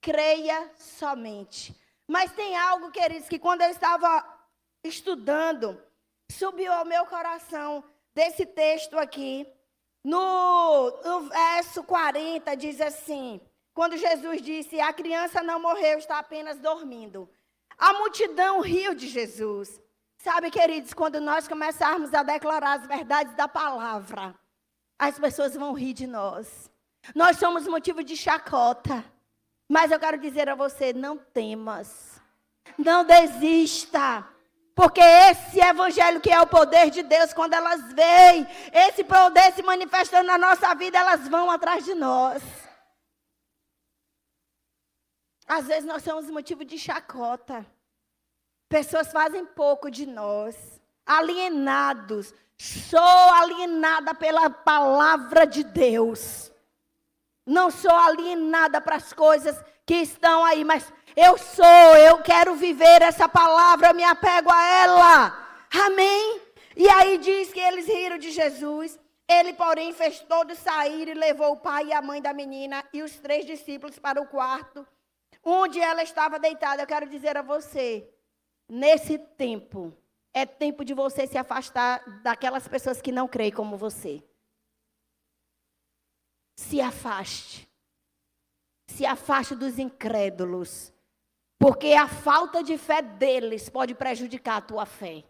creia 0.00 0.70
somente. 0.78 1.78
Mas 2.08 2.32
tem 2.32 2.56
algo, 2.56 2.90
queridos, 2.90 3.28
que 3.28 3.38
quando 3.38 3.60
eu 3.60 3.68
estava 3.68 4.24
estudando, 4.82 5.78
subiu 6.30 6.72
ao 6.72 6.84
meu 6.84 7.06
coração 7.06 7.82
desse 8.14 8.46
texto 8.46 8.98
aqui. 8.98 9.46
No, 10.04 10.90
no 11.02 11.28
verso 11.28 11.82
40 11.82 12.56
diz 12.56 12.80
assim: 12.80 13.40
quando 13.76 13.94
Jesus 13.98 14.40
disse: 14.40 14.80
A 14.80 14.90
criança 14.90 15.42
não 15.42 15.60
morreu, 15.60 15.98
está 15.98 16.18
apenas 16.18 16.58
dormindo. 16.58 17.28
A 17.76 17.92
multidão 17.92 18.62
riu 18.62 18.94
de 18.94 19.06
Jesus. 19.06 19.78
Sabe, 20.16 20.50
queridos, 20.50 20.94
quando 20.94 21.20
nós 21.20 21.46
começarmos 21.46 22.14
a 22.14 22.22
declarar 22.22 22.78
as 22.78 22.86
verdades 22.86 23.34
da 23.34 23.46
palavra, 23.46 24.34
as 24.98 25.18
pessoas 25.18 25.54
vão 25.54 25.74
rir 25.74 25.92
de 25.92 26.06
nós. 26.06 26.70
Nós 27.14 27.36
somos 27.36 27.68
motivo 27.68 28.02
de 28.02 28.16
chacota. 28.16 29.04
Mas 29.68 29.90
eu 29.90 30.00
quero 30.00 30.16
dizer 30.16 30.48
a 30.48 30.54
você: 30.54 30.94
não 30.94 31.18
temas, 31.18 32.18
não 32.78 33.04
desista. 33.04 34.26
Porque 34.76 35.00
esse 35.00 35.58
evangelho 35.58 36.20
que 36.20 36.30
é 36.30 36.38
o 36.38 36.46
poder 36.46 36.90
de 36.90 37.02
Deus, 37.02 37.32
quando 37.32 37.54
elas 37.54 37.80
veem 37.94 38.46
esse 38.70 39.02
poder 39.02 39.50
se 39.54 39.62
manifestando 39.62 40.26
na 40.26 40.36
nossa 40.36 40.74
vida, 40.74 40.98
elas 40.98 41.26
vão 41.28 41.50
atrás 41.50 41.82
de 41.82 41.94
nós. 41.94 42.42
Às 45.48 45.66
vezes 45.66 45.86
nós 45.86 46.02
somos 46.02 46.28
motivo 46.28 46.62
de 46.62 46.78
chacota. 46.78 47.64
Pessoas 48.68 49.10
fazem 49.10 49.46
pouco 49.46 49.90
de 49.90 50.04
nós, 50.04 50.54
alienados. 51.06 52.34
Sou 52.58 53.32
alienada 53.32 54.14
pela 54.14 54.50
palavra 54.50 55.46
de 55.46 55.64
Deus. 55.64 56.52
Não 57.46 57.70
sou 57.70 57.94
alienada 57.94 58.78
para 58.78 58.96
as 58.96 59.10
coisas 59.14 59.56
que 59.86 59.94
estão 59.94 60.44
aí, 60.44 60.64
mas 60.64 60.92
eu 61.16 61.38
sou, 61.38 61.96
eu 61.96 62.22
quero 62.22 62.54
viver 62.54 63.02
essa 63.02 63.28
palavra, 63.28 63.92
me 63.92 64.04
apego 64.04 64.50
a 64.50 64.66
ela. 64.82 65.66
Amém? 65.86 66.42
E 66.76 66.88
aí 66.88 67.18
diz 67.18 67.52
que 67.52 67.60
eles 67.60 67.86
riram 67.86 68.18
de 68.18 68.30
Jesus. 68.30 68.98
Ele, 69.28 69.52
porém, 69.54 69.92
fez 69.92 70.20
todos 70.20 70.58
sair 70.58 71.08
e 71.08 71.14
levou 71.14 71.52
o 71.54 71.60
pai 71.60 71.86
e 71.86 71.92
a 71.92 72.02
mãe 72.02 72.22
da 72.22 72.32
menina 72.32 72.84
e 72.92 73.02
os 73.02 73.16
três 73.16 73.44
discípulos 73.46 73.98
para 73.98 74.20
o 74.20 74.26
quarto 74.26 74.86
onde 75.42 75.80
ela 75.80 76.02
estava 76.02 76.38
deitada. 76.38 76.82
Eu 76.82 76.86
quero 76.86 77.08
dizer 77.08 77.36
a 77.36 77.42
você, 77.42 78.08
Nesse 78.68 79.16
tempo, 79.18 79.96
é 80.34 80.44
tempo 80.44 80.84
de 80.84 80.92
você 80.92 81.26
se 81.26 81.38
afastar 81.38 82.22
daquelas 82.22 82.66
pessoas 82.66 83.00
que 83.00 83.12
não 83.12 83.28
creem 83.28 83.52
como 83.52 83.76
você. 83.76 84.22
Se 86.56 86.80
afaste. 86.80 87.68
Se 88.88 89.06
afaste 89.06 89.54
dos 89.54 89.78
incrédulos. 89.78 90.92
Porque 91.58 91.92
a 91.94 92.06
falta 92.06 92.62
de 92.62 92.76
fé 92.76 93.00
deles 93.00 93.68
pode 93.68 93.94
prejudicar 93.94 94.58
a 94.58 94.60
tua 94.60 94.86
fé. 94.86 95.24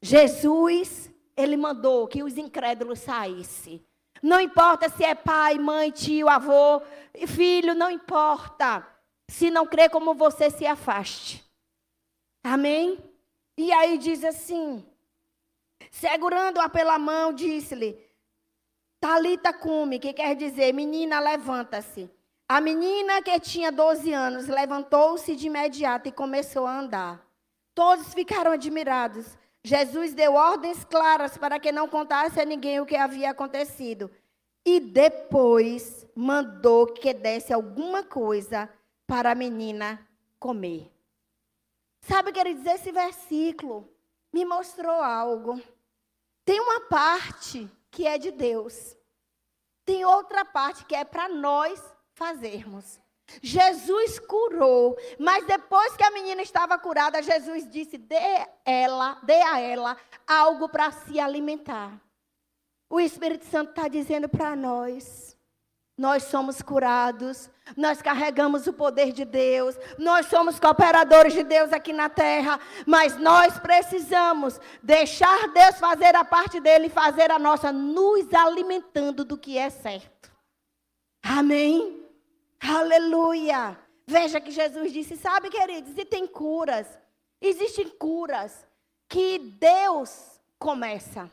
Jesus, 0.00 1.10
ele 1.36 1.56
mandou 1.56 2.06
que 2.06 2.22
os 2.22 2.36
incrédulos 2.36 3.00
saíssem. 3.00 3.84
Não 4.22 4.40
importa 4.40 4.88
se 4.88 5.04
é 5.04 5.14
pai, 5.14 5.58
mãe, 5.58 5.90
tio, 5.90 6.28
avô, 6.28 6.80
filho, 7.26 7.74
não 7.74 7.90
importa. 7.90 8.86
Se 9.28 9.50
não 9.50 9.66
crê 9.66 9.88
como 9.88 10.14
você, 10.14 10.48
se 10.48 10.64
afaste. 10.66 11.44
Amém? 12.44 12.98
E 13.56 13.72
aí 13.72 13.98
diz 13.98 14.24
assim: 14.24 14.84
segurando-a 15.90 16.68
pela 16.68 16.98
mão, 16.98 17.32
disse-lhe: 17.32 17.98
Talita 19.00 19.52
cume, 19.52 19.98
que 19.98 20.12
quer 20.12 20.36
dizer, 20.36 20.72
menina, 20.72 21.18
levanta-se. 21.18 22.08
A 22.48 22.60
menina 22.60 23.22
que 23.22 23.38
tinha 23.40 23.72
12 23.72 24.12
anos 24.12 24.46
levantou-se 24.46 25.34
de 25.34 25.46
imediato 25.46 26.08
e 26.08 26.12
começou 26.12 26.66
a 26.66 26.78
andar. 26.78 27.26
Todos 27.74 28.12
ficaram 28.12 28.52
admirados. 28.52 29.38
Jesus 29.64 30.12
deu 30.12 30.34
ordens 30.34 30.84
claras 30.84 31.38
para 31.38 31.58
que 31.58 31.72
não 31.72 31.88
contasse 31.88 32.40
a 32.40 32.44
ninguém 32.44 32.80
o 32.80 32.86
que 32.86 32.96
havia 32.96 33.30
acontecido. 33.30 34.10
E 34.64 34.78
depois 34.78 36.06
mandou 36.14 36.86
que 36.86 37.14
desse 37.14 37.52
alguma 37.52 38.02
coisa 38.02 38.68
para 39.06 39.32
a 39.32 39.34
menina 39.34 40.06
comer. 40.38 40.92
Sabe, 42.02 42.32
queridos, 42.32 42.66
esse 42.66 42.90
versículo 42.90 43.88
me 44.32 44.44
mostrou 44.44 45.02
algo. 45.02 45.60
Tem 46.44 46.60
uma 46.60 46.80
parte 46.82 47.70
que 47.90 48.06
é 48.06 48.18
de 48.18 48.30
Deus. 48.30 48.96
Tem 49.84 50.04
outra 50.04 50.44
parte 50.44 50.84
que 50.84 50.94
é 50.94 51.04
para 51.04 51.28
nós 51.28 51.80
fazermos. 52.14 53.00
Jesus 53.40 54.18
curou, 54.18 54.96
mas 55.18 55.46
depois 55.46 55.96
que 55.96 56.04
a 56.04 56.10
menina 56.10 56.42
estava 56.42 56.78
curada, 56.78 57.22
Jesus 57.22 57.68
disse: 57.70 57.96
dê 57.96 58.46
ela, 58.64 59.18
dê 59.22 59.40
a 59.42 59.60
ela 59.60 59.96
algo 60.26 60.68
para 60.68 60.90
se 60.90 61.18
alimentar. 61.18 62.00
O 62.90 63.00
Espírito 63.00 63.46
Santo 63.46 63.70
está 63.70 63.88
dizendo 63.88 64.28
para 64.28 64.54
nós: 64.54 65.36
nós 65.96 66.24
somos 66.24 66.60
curados, 66.60 67.48
nós 67.76 68.02
carregamos 68.02 68.66
o 68.66 68.72
poder 68.72 69.12
de 69.12 69.24
Deus, 69.24 69.76
nós 69.98 70.26
somos 70.26 70.58
cooperadores 70.58 71.32
de 71.32 71.42
Deus 71.42 71.72
aqui 71.72 71.92
na 71.92 72.10
terra, 72.10 72.58
mas 72.86 73.16
nós 73.16 73.58
precisamos 73.58 74.60
deixar 74.82 75.48
Deus 75.48 75.78
fazer 75.78 76.14
a 76.16 76.24
parte 76.24 76.60
dele 76.60 76.86
e 76.88 76.90
fazer 76.90 77.30
a 77.30 77.38
nossa, 77.38 77.72
nos 77.72 78.32
alimentando 78.34 79.24
do 79.24 79.38
que 79.38 79.56
é 79.56 79.70
certo. 79.70 80.30
Amém? 81.22 82.01
Aleluia! 82.62 83.78
Veja 84.06 84.40
que 84.40 84.50
Jesus 84.50 84.92
disse: 84.92 85.16
sabe, 85.16 85.50
queridos, 85.50 85.96
e 85.96 86.04
tem 86.04 86.26
curas, 86.26 86.86
existem 87.40 87.88
curas 87.88 88.66
que 89.08 89.38
Deus 89.38 90.40
começa, 90.58 91.30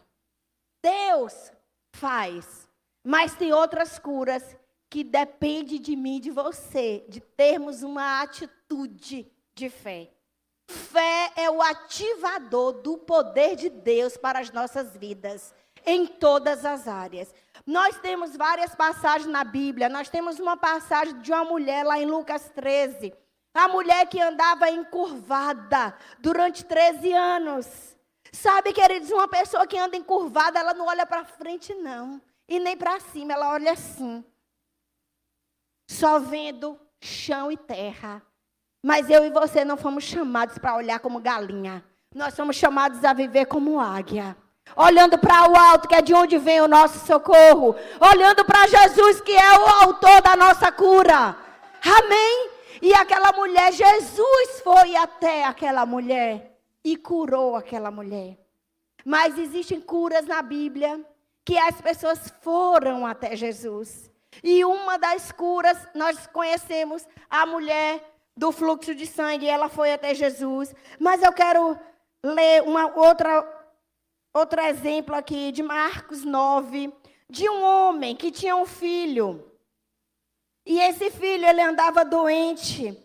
Deus 0.82 1.52
faz. 1.94 2.68
Mas 3.04 3.36
tem 3.36 3.54
outras 3.54 3.98
curas 4.00 4.58
que 4.90 5.04
depende 5.04 5.78
de 5.78 5.96
mim, 5.96 6.20
de 6.20 6.32
você, 6.32 7.06
de 7.08 7.20
termos 7.20 7.84
uma 7.84 8.22
atitude 8.22 9.32
de 9.54 9.70
fé. 9.70 10.12
Fé 10.68 11.32
é 11.36 11.50
o 11.50 11.62
ativador 11.62 12.74
do 12.74 12.98
poder 12.98 13.56
de 13.56 13.70
Deus 13.70 14.18
para 14.18 14.40
as 14.40 14.52
nossas 14.52 14.96
vidas, 14.98 15.54
em 15.86 16.06
todas 16.06 16.66
as 16.66 16.88
áreas. 16.88 17.34
Nós 17.66 17.98
temos 18.00 18.36
várias 18.36 18.76
passagens 18.76 19.30
na 19.30 19.44
Bíblia. 19.44 19.90
Nós 19.90 20.10
temos 20.10 20.40
uma 20.40 20.58
passagem 20.58 21.20
de 21.20 21.32
uma 21.32 21.44
mulher 21.44 21.86
lá 21.86 22.00
em 22.00 22.06
Lucas 22.06 22.50
13. 22.56 23.14
A 23.54 23.68
mulher 23.68 24.08
que 24.08 24.22
andava 24.22 24.70
encurvada 24.70 25.96
durante 26.20 26.66
13 26.66 27.14
anos. 27.14 27.98
Sabe, 28.32 28.74
queridos, 28.74 29.10
uma 29.10 29.28
pessoa 29.28 29.66
que 29.66 29.78
anda 29.78 29.98
encurvada, 29.98 30.60
ela 30.60 30.74
não 30.74 30.86
olha 30.86 31.06
para 31.06 31.26
frente, 31.26 31.74
não 31.74 32.22
e 32.50 32.60
nem 32.60 32.76
para 32.76 33.00
cima, 33.00 33.34
ela 33.34 33.52
olha 33.52 33.74
assim, 33.74 34.26
só 35.90 36.20
vendo 36.20 36.80
chão 37.00 37.52
e 37.52 37.56
terra. 37.56 38.24
Mas 38.84 39.10
eu 39.10 39.24
e 39.24 39.30
você 39.30 39.64
não 39.64 39.78
fomos 39.78 40.04
chamados 40.04 40.58
para 40.58 40.76
olhar 40.76 41.00
como 41.00 41.20
galinha. 41.20 41.86
Nós 42.16 42.34
somos 42.34 42.56
chamados 42.56 43.04
a 43.06 43.14
viver 43.14 43.46
como 43.46 43.80
águia. 43.80 44.36
Olhando 44.76 45.18
para 45.18 45.50
o 45.50 45.56
alto, 45.56 45.88
que 45.88 45.96
é 45.96 46.02
de 46.02 46.14
onde 46.14 46.38
vem 46.38 46.62
o 46.62 46.68
nosso 46.68 47.06
socorro. 47.06 47.76
Olhando 48.00 48.46
para 48.46 48.68
Jesus, 48.68 49.22
que 49.22 49.36
é 49.36 49.60
o 49.60 49.68
autor 49.84 50.22
da 50.22 50.36
nossa 50.36 50.72
cura. 50.72 51.36
Amém? 51.84 52.50
E 52.82 52.94
aquela 52.94 53.32
mulher, 53.34 53.72
Jesus 53.74 54.62
foi 54.64 54.96
até 54.96 55.44
aquela 55.44 55.86
mulher 55.86 56.58
e 56.84 56.96
curou 56.96 57.56
aquela 57.56 57.92
mulher. 57.92 58.38
Mas 59.06 59.38
existem 59.38 59.82
curas 59.82 60.26
na 60.26 60.42
Bíblia 60.42 61.04
que 61.46 61.58
as 61.58 61.82
pessoas 61.82 62.32
foram 62.42 63.06
até 63.06 63.36
Jesus. 63.36 64.10
E 64.44 64.64
uma 64.64 64.98
das 64.98 65.32
curas, 65.32 65.78
nós 65.94 66.28
conhecemos 66.28 67.06
a 67.30 67.46
mulher 67.46 68.02
do 68.38 68.52
fluxo 68.52 68.96
de 68.96 69.06
sangue, 69.06 69.48
ela 69.48 69.68
foi 69.68 69.92
até 69.92 70.14
Jesus. 70.14 70.74
Mas 71.00 71.22
eu 71.22 71.34
quero 71.34 71.78
ler 72.24 72.64
uma 72.64 72.96
outra, 72.96 73.59
outro 74.34 74.62
exemplo 74.62 75.16
aqui 75.16 75.52
de 75.52 75.64
Marcos 75.64 76.24
9, 76.24 76.94
de 77.30 77.50
um 77.50 77.64
homem 77.64 78.16
que 78.16 78.32
tinha 78.32 78.56
um 78.56 78.66
filho. 78.66 79.52
E 80.66 80.80
esse 80.80 81.10
filho, 81.12 81.46
ele 81.46 81.62
andava 81.62 82.06
doente. 82.06 82.98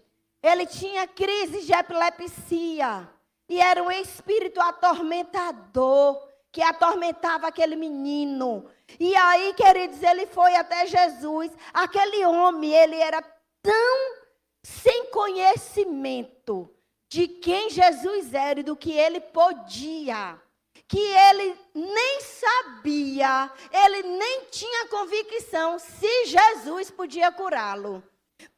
Ele 0.43 0.67
tinha 0.67 1.07
crise 1.07 1.65
de 1.65 1.73
epilepsia. 1.73 3.09
E 3.49 3.61
era 3.61 3.83
um 3.83 3.91
espírito 3.91 4.61
atormentador 4.61 6.29
que 6.53 6.63
atormentava 6.63 7.49
aquele 7.49 7.77
menino. 7.77 8.67
E 9.01 9.15
aí, 9.17 9.55
queridos, 9.55 10.03
ele 10.03 10.27
foi 10.27 10.55
até 10.55 10.87
Jesus. 10.87 11.51
Aquele 11.73 12.25
homem, 12.27 12.73
ele 12.73 12.97
era 12.97 13.23
tão 13.63 14.25
sem 14.63 15.11
conhecimento 15.11 16.71
de 17.09 17.29
quem 17.29 17.71
Jesus 17.71 18.33
era 18.33 18.61
e 18.61 18.63
do 18.63 18.77
que 18.77 18.93
ele 18.93 19.21
podia, 19.21 20.41
que 20.87 20.99
ele 20.99 21.59
nem 21.75 22.21
sabia, 22.21 23.51
ele 23.73 24.03
nem 24.03 24.45
tinha 24.51 24.89
convicção 24.89 25.79
se 25.79 26.27
Jesus 26.27 26.91
podia 26.91 27.33
curá-lo. 27.33 28.03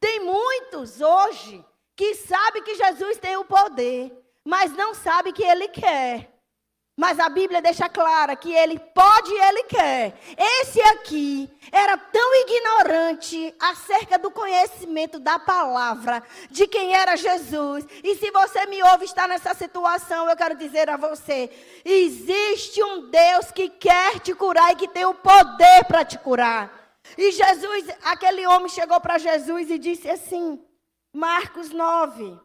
Tem 0.01 0.21
muitos 0.21 1.01
hoje 1.01 1.65
que 1.95 2.15
sabem 2.15 2.62
que 2.62 2.75
Jesus 2.75 3.19
tem 3.19 3.37
o 3.37 3.45
poder, 3.45 4.12
mas 4.45 4.73
não 4.73 4.95
sabem 4.95 5.33
que 5.33 5.43
ele 5.43 5.69
quer. 5.69 6.36
Mas 6.97 7.21
a 7.21 7.29
Bíblia 7.29 7.61
deixa 7.61 7.91
clara 7.91 8.35
que 8.35 8.51
ele 8.51 8.79
pode 8.79 9.31
e 9.31 9.39
ele 9.39 9.65
quer. 9.65 10.19
Esse 10.35 10.81
aqui 10.81 11.51
era 11.71 11.99
tão 11.99 12.35
ignorante 12.37 13.55
acerca 13.61 14.19
do 14.19 14.31
conhecimento 14.31 15.21
da 15.21 15.39
palavra, 15.39 16.23
de 16.51 16.67
quem 16.67 16.95
era 16.95 17.15
Jesus. 17.15 17.87
E 18.03 18.15
se 18.17 18.31
você 18.31 18.65
me 18.65 18.83
ouve 18.83 19.05
estar 19.05 19.29
nessa 19.29 19.53
situação, 19.53 20.27
eu 20.27 20.37
quero 20.37 20.57
dizer 20.57 20.89
a 20.89 20.97
você: 20.97 21.51
existe 21.85 22.83
um 22.83 23.11
Deus 23.11 23.53
que 23.53 23.69
quer 23.69 24.19
te 24.21 24.35
curar 24.35 24.73
e 24.73 24.77
que 24.77 24.89
tem 24.89 25.05
o 25.05 25.13
poder 25.13 25.85
para 25.87 26.03
te 26.03 26.19
curar. 26.19 26.99
E 27.19 27.31
Jesus, 27.31 27.89
aquele 28.05 28.47
homem 28.47 28.71
chegou 28.71 28.99
para 29.03 29.19
Jesus 29.19 29.71
e 29.71 29.79
disse 29.79 30.09
assim, 30.09 30.59
Marcos 31.13 31.69
9. 31.69 32.41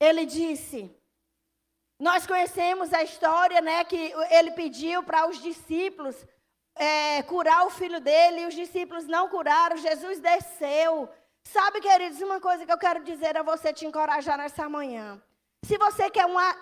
Ele 0.00 0.24
disse: 0.24 0.90
nós 1.98 2.26
conhecemos 2.26 2.92
a 2.92 3.02
história, 3.02 3.60
né, 3.60 3.84
que 3.84 4.12
ele 4.30 4.50
pediu 4.52 5.02
para 5.02 5.28
os 5.28 5.40
discípulos 5.40 6.16
é, 6.74 7.22
curar 7.22 7.66
o 7.66 7.70
filho 7.70 8.00
dele, 8.00 8.40
e 8.40 8.46
os 8.46 8.54
discípulos 8.54 9.06
não 9.06 9.28
curaram, 9.28 9.76
Jesus 9.76 10.20
desceu. 10.20 11.08
Sabe, 11.44 11.80
queridos, 11.80 12.20
uma 12.20 12.40
coisa 12.40 12.64
que 12.64 12.72
eu 12.72 12.78
quero 12.78 13.02
dizer 13.04 13.36
a 13.36 13.42
você, 13.42 13.72
te 13.72 13.84
encorajar 13.84 14.38
nessa 14.38 14.68
manhã. 14.68 15.20
Se 15.64 15.78
você 15.78 16.10
quer, 16.10 16.26
uma, 16.26 16.54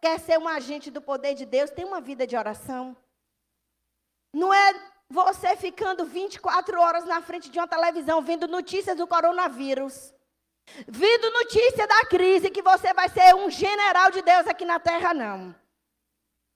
quer 0.00 0.18
ser 0.18 0.38
um 0.38 0.48
agente 0.48 0.90
do 0.90 1.00
poder 1.00 1.34
de 1.34 1.46
Deus, 1.46 1.70
tem 1.70 1.84
uma 1.84 2.00
vida 2.00 2.26
de 2.26 2.36
oração. 2.36 2.96
Não 4.32 4.52
é 4.52 4.74
você 5.08 5.56
ficando 5.56 6.04
24 6.04 6.80
horas 6.80 7.04
na 7.04 7.20
frente 7.20 7.50
de 7.50 7.58
uma 7.58 7.68
televisão 7.68 8.22
vendo 8.22 8.48
notícias 8.48 8.96
do 8.96 9.06
coronavírus. 9.06 10.12
Vindo 10.86 11.30
notícia 11.30 11.86
da 11.86 12.04
crise 12.06 12.50
que 12.50 12.62
você 12.62 12.92
vai 12.94 13.08
ser 13.08 13.34
um 13.34 13.50
general 13.50 14.10
de 14.10 14.22
Deus 14.22 14.46
aqui 14.46 14.64
na 14.64 14.78
terra, 14.78 15.12
não. 15.12 15.54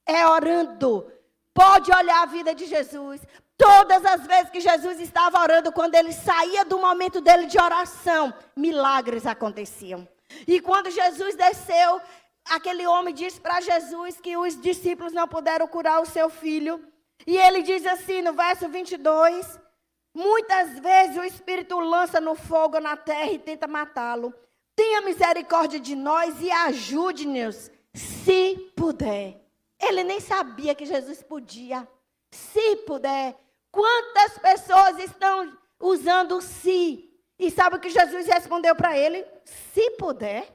É 0.07 0.27
orando. 0.27 1.11
Pode 1.53 1.93
olhar 1.93 2.23
a 2.23 2.27
vida 2.27 2.55
de 2.55 2.67
Jesus. 2.67 3.21
Todas 3.57 4.05
as 4.05 4.27
vezes 4.27 4.51
que 4.51 4.61
Jesus 4.61 4.99
estava 5.01 5.41
orando, 5.41 5.73
quando 5.73 5.95
ele 5.95 6.13
saía 6.13 6.65
do 6.65 6.79
momento 6.79 7.21
dele 7.21 7.47
de 7.47 7.61
oração, 7.61 8.35
milagres 8.57 9.27
aconteciam. 9.27 10.09
E 10.47 10.61
quando 10.61 10.91
Jesus 10.91 11.37
desceu, 11.37 12.01
aquele 12.45 12.87
homem 12.87 13.15
disse 13.15 13.41
para 13.41 13.61
Jesus 13.61 14.21
que 14.21 14.37
os 14.37 14.61
discípulos 14.61 15.13
não 15.13 15.29
puderam 15.29 15.69
curar 15.69 16.01
o 16.01 16.07
seu 16.07 16.29
filho. 16.29 16.85
E 17.27 17.37
ele 17.37 17.63
diz 17.63 17.87
assim 17.87 18.23
no 18.23 18.33
verso 18.33 18.69
22: 18.69 19.61
Muitas 20.15 20.79
vezes 20.79 21.17
o 21.17 21.25
Espírito 21.25 21.79
lança 21.81 22.21
no 22.21 22.37
fogo 22.37 22.79
na 22.79 22.97
terra 22.97 23.33
e 23.33 23.39
tenta 23.39 23.67
matá-lo. 23.67 24.33
Tenha 24.77 25.01
misericórdia 25.01 25.81
de 25.81 25.97
nós 25.97 26.41
e 26.41 26.51
ajude-nos, 26.51 27.71
se 27.93 28.73
puder. 28.77 29.41
Ele 29.81 30.05
nem 30.05 30.21
sabia 30.21 30.75
que 30.75 30.87
Jesus 30.87 31.23
podia. 31.23 31.87
Se 32.31 32.77
puder. 32.87 33.37
Quantas 33.71 34.39
pessoas 34.39 34.99
estão 34.99 35.57
usando 35.81 36.41
se? 36.41 37.11
E 37.39 37.51
sabe 37.51 37.77
o 37.77 37.81
que 37.81 37.91
Jesus 37.91 38.27
respondeu 38.27 38.75
para 38.77 38.97
ele? 38.97 39.27
Se 39.45 39.91
puder. 39.93 40.49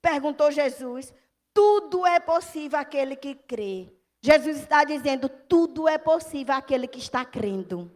Perguntou 0.00 0.50
Jesus. 0.50 1.12
Tudo 1.52 2.06
é 2.06 2.18
possível 2.18 2.78
aquele 2.78 3.16
que 3.16 3.34
crê. 3.34 3.92
Jesus 4.22 4.58
está 4.58 4.84
dizendo: 4.84 5.28
tudo 5.28 5.86
é 5.88 5.98
possível 5.98 6.54
aquele 6.54 6.86
que 6.86 6.98
está 6.98 7.24
crendo. 7.24 7.90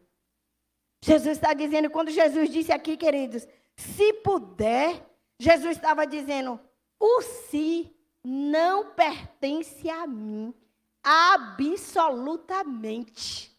Jesus 1.02 1.38
está 1.38 1.54
dizendo, 1.54 1.88
quando 1.90 2.10
Jesus 2.10 2.50
disse 2.50 2.72
aqui, 2.72 2.96
queridos, 2.96 3.46
se 3.76 4.12
puder, 4.14 5.06
Jesus 5.38 5.76
estava 5.76 6.04
dizendo, 6.06 6.58
o 6.98 7.20
se 7.22 7.94
não 8.22 8.90
pertence 8.90 9.88
a 9.88 10.06
mim, 10.06 10.52
absolutamente. 11.02 13.50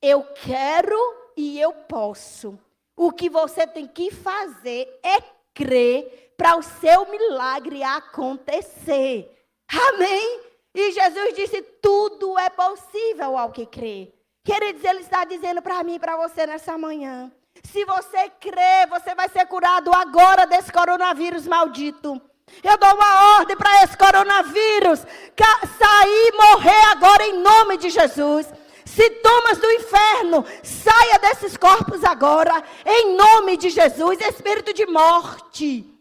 Eu 0.00 0.22
quero 0.22 0.96
e 1.36 1.60
eu 1.60 1.72
posso. 1.72 2.56
O 2.96 3.10
que 3.10 3.28
você 3.28 3.66
tem 3.66 3.88
que 3.88 4.12
fazer 4.12 5.00
é 5.02 5.20
crer 5.52 6.32
para 6.36 6.56
o 6.56 6.62
seu 6.62 7.10
milagre 7.10 7.82
acontecer. 7.82 9.36
Amém? 9.68 10.42
E 10.74 10.92
Jesus 10.92 11.34
disse: 11.34 11.60
tudo 11.82 12.38
é 12.38 12.48
possível 12.50 13.36
ao 13.36 13.50
que 13.50 13.66
crê. 13.66 14.12
Queridos, 14.46 14.84
Ele 14.84 15.00
está 15.00 15.24
dizendo 15.24 15.60
para 15.60 15.82
mim 15.82 15.96
e 15.96 15.98
para 15.98 16.16
você 16.16 16.46
nessa 16.46 16.78
manhã. 16.78 17.32
Se 17.64 17.84
você 17.84 18.30
crê, 18.40 18.86
você 18.88 19.12
vai 19.12 19.28
ser 19.28 19.44
curado 19.46 19.92
agora 19.92 20.46
desse 20.46 20.72
coronavírus 20.72 21.48
maldito. 21.48 22.22
Eu 22.62 22.78
dou 22.78 22.94
uma 22.94 23.38
ordem 23.38 23.56
para 23.56 23.82
esse 23.82 23.98
coronavírus 23.98 25.00
sair 25.00 26.28
e 26.28 26.36
morrer 26.36 26.84
agora 26.92 27.26
em 27.26 27.42
nome 27.42 27.76
de 27.76 27.90
Jesus. 27.90 28.46
Sintomas 28.84 29.58
do 29.58 29.68
inferno, 29.72 30.44
saia 30.62 31.18
desses 31.18 31.56
corpos 31.56 32.04
agora, 32.04 32.62
em 32.86 33.16
nome 33.16 33.56
de 33.56 33.68
Jesus. 33.68 34.20
Espírito 34.20 34.72
de 34.72 34.86
morte, 34.86 35.92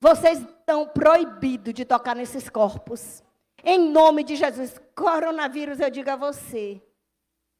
vocês 0.00 0.38
estão 0.38 0.86
proibidos 0.86 1.74
de 1.74 1.84
tocar 1.84 2.16
nesses 2.16 2.48
corpos. 2.48 3.22
Em 3.62 3.78
nome 3.78 4.24
de 4.24 4.34
Jesus. 4.34 4.80
Coronavírus, 4.94 5.78
eu 5.78 5.90
digo 5.90 6.10
a 6.10 6.16
você 6.16 6.80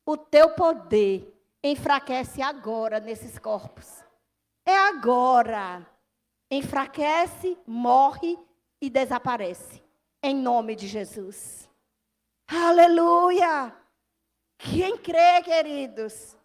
o 0.07 0.17
teu 0.17 0.51
poder 0.51 1.37
enfraquece 1.63 2.41
agora 2.41 3.01
nesses 3.01 3.39
corpos. 3.39 4.05
É 4.65 4.77
agora. 4.77 5.85
Enfraquece, 6.49 7.59
morre 7.67 8.39
e 8.81 8.89
desaparece. 8.89 9.83
Em 10.23 10.35
nome 10.35 10.77
de 10.77 10.87
Jesus. 10.87 11.69
Aleluia! 12.47 13.75
Quem 14.57 14.97
crê, 14.97 15.43
queridos, 15.43 16.37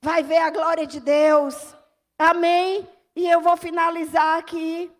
vai 0.00 0.22
ver 0.22 0.38
a 0.38 0.50
glória 0.50 0.86
de 0.86 1.00
Deus. 1.00 1.74
Amém? 2.16 2.88
E 3.14 3.28
eu 3.28 3.40
vou 3.40 3.56
finalizar 3.56 4.38
aqui. 4.38 4.90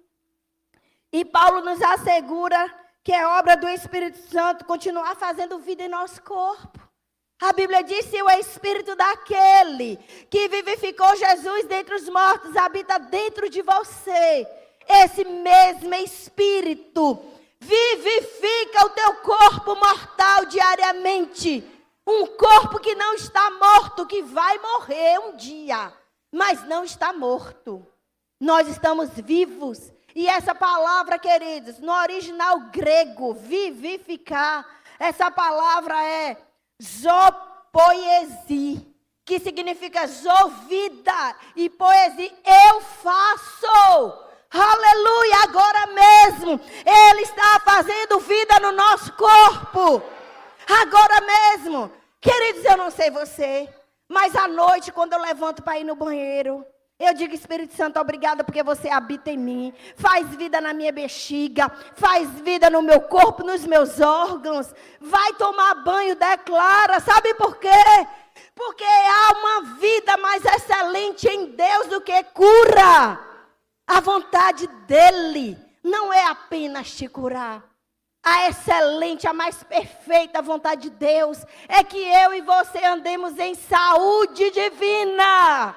E 1.13 1.25
Paulo 1.25 1.61
nos 1.63 1.81
assegura 1.81 2.73
que 3.03 3.13
é 3.13 3.27
obra 3.27 3.57
do 3.57 3.69
Espírito 3.69 4.19
Santo 4.19 4.65
continuar 4.65 5.15
fazendo 5.15 5.61
vida 5.61 5.85
em 5.85 5.89
nosso 5.89 6.21
corpo. 6.23 6.90
A 7.41 7.53
Bíblia 7.55 7.83
diz: 7.83 8.05
se 8.07 8.23
o 8.23 8.31
Espírito 8.31 8.95
daquele 8.95 9.97
que 10.29 10.49
vivificou 10.49 11.17
Jesus 11.17 11.65
dentre 11.67 11.95
os 11.95 12.09
mortos 12.09 12.55
habita 12.57 12.99
dentro 12.99 13.49
de 13.49 13.63
você, 13.63 14.47
esse 14.87 15.25
mesmo 15.25 15.95
Espírito 15.95 17.19
vivifica 17.59 18.87
o 18.87 18.91
teu 18.91 19.15
corpo 19.17 19.75
mortal 19.75 20.45
diariamente. 20.47 21.65
Um 22.07 22.27
corpo 22.27 22.81
que 22.81 22.95
não 22.95 23.15
está 23.15 23.51
morto, 23.51 24.07
que 24.07 24.23
vai 24.23 24.59
morrer 24.59 25.19
um 25.21 25.37
dia, 25.37 25.93
mas 26.33 26.67
não 26.67 26.83
está 26.83 27.13
morto. 27.13 27.87
Nós 28.41 28.67
estamos 28.69 29.11
vivos. 29.15 29.93
E 30.15 30.27
essa 30.27 30.55
palavra, 30.55 31.19
queridos, 31.19 31.79
no 31.79 31.93
original 31.93 32.59
grego, 32.73 33.33
vivificar, 33.33 34.67
essa 34.99 35.31
palavra 35.31 36.03
é 36.03 36.37
Zopoesi, 36.83 38.71
que 39.25 39.39
significa 39.39 40.07
zovida 40.07 41.37
e 41.55 41.69
poesia. 41.69 42.33
Eu 42.45 42.81
faço. 42.81 44.31
Aleluia, 44.53 45.37
agora 45.45 45.87
mesmo. 45.87 46.61
Ele 46.85 47.23
está 47.23 47.61
fazendo 47.65 48.19
vida 48.21 48.59
no 48.61 48.73
nosso 48.73 49.13
corpo. 49.13 50.03
Agora 50.83 51.21
mesmo. 51.21 51.93
Queridos, 52.21 52.65
eu 52.65 52.77
não 52.77 52.91
sei 52.91 53.11
você, 53.11 53.69
mas 54.09 54.37
à 54.37 54.47
noite, 54.47 54.93
quando 54.93 55.15
eu 55.15 55.21
levanto 55.21 55.63
para 55.63 55.79
ir 55.79 55.85
no 55.85 55.95
banheiro, 55.97 56.67
Eu 57.01 57.15
digo, 57.15 57.35
Espírito 57.35 57.75
Santo, 57.75 57.99
obrigada 57.99 58.45
porque 58.45 58.63
você 58.63 58.91
habita 58.91 59.31
em 59.31 59.39
mim. 59.39 59.73
Faz 59.97 60.29
vida 60.37 60.61
na 60.61 60.75
minha 60.75 60.93
bexiga. 60.93 61.73
Faz 61.95 62.29
vida 62.41 62.69
no 62.69 62.83
meu 62.83 63.01
corpo, 63.01 63.43
nos 63.43 63.65
meus 63.65 63.99
órgãos. 63.99 64.75
Vai 65.01 65.33
tomar 65.33 65.77
banho, 65.77 66.15
declara. 66.15 67.01
Sabe 67.01 67.33
por 67.35 67.57
quê? 67.57 67.71
Porque 68.55 68.85
há 68.85 69.33
uma 69.33 69.77
vida 69.79 70.19
mais 70.19 70.45
excelente 70.45 71.27
em 71.27 71.47
Deus 71.47 71.87
do 71.87 72.03
que 72.03 72.23
cura. 72.35 73.19
A 73.87 74.01
vontade 74.01 74.67
dEle 74.87 75.57
não 75.83 76.13
é 76.13 76.27
apenas 76.27 76.91
te 76.95 77.09
curar. 77.09 77.65
A 78.23 78.49
excelente, 78.49 79.27
a 79.27 79.33
mais 79.33 79.63
perfeita 79.63 80.43
vontade 80.43 80.83
de 80.83 80.91
Deus 80.91 81.39
é 81.67 81.83
que 81.83 81.97
eu 81.97 82.35
e 82.35 82.43
você 82.43 82.85
andemos 82.85 83.39
em 83.39 83.55
saúde 83.55 84.51
divina. 84.51 85.75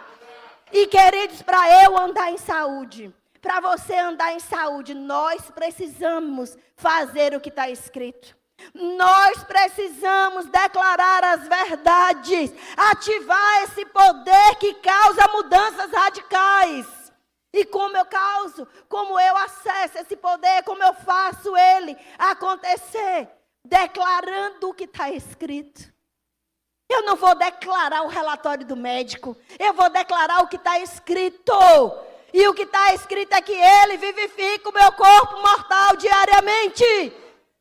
E 0.74 0.88
queridos, 0.88 1.44
para 1.44 1.84
eu 1.84 1.96
andar 1.96 2.32
em 2.32 2.38
saúde, 2.40 3.14
para 3.40 3.60
você 3.60 3.94
andar 3.94 4.34
em 4.34 4.40
saúde, 4.40 4.96
nós 4.96 5.52
precisamos 5.52 6.58
fazer 6.76 7.36
o 7.36 7.40
que 7.40 7.50
está 7.50 7.70
escrito. 7.70 8.36
Nós 8.74 9.44
precisamos 9.44 10.48
declarar 10.48 11.24
as 11.26 11.48
verdades, 11.48 12.52
ativar 12.76 13.64
esse 13.66 13.86
poder 13.86 14.56
que 14.60 14.74
causa 14.76 15.28
mudanças 15.32 15.92
radicais. 15.92 17.14
E 17.54 17.66
como 17.66 17.96
eu 17.96 18.06
causo, 18.06 18.68
como 18.90 19.20
eu 19.20 19.38
acesso 19.38 20.00
esse 20.00 20.16
poder, 20.16 20.64
como 20.64 20.82
eu 20.82 20.96
faço 20.96 21.56
ele 21.56 21.96
acontecer, 22.18 23.30
declarando 23.64 24.70
o 24.70 24.74
que 24.74 24.86
está 24.86 25.12
escrito. 25.12 25.93
Eu 26.94 27.02
não 27.02 27.16
vou 27.16 27.34
declarar 27.34 28.04
o 28.04 28.08
relatório 28.08 28.66
do 28.66 28.76
médico. 28.76 29.36
Eu 29.58 29.74
vou 29.74 29.90
declarar 29.90 30.44
o 30.44 30.48
que 30.48 30.58
está 30.58 30.80
escrito. 30.80 31.52
E 32.32 32.48
o 32.48 32.54
que 32.54 32.64
está 32.64 32.94
escrito 32.94 33.34
é 33.34 33.42
que 33.42 33.52
ele 33.52 33.98
vivifica 33.98 34.70
o 34.70 34.74
meu 34.74 34.92
corpo 34.92 35.42
mortal 35.42 35.96
diariamente. 35.96 36.84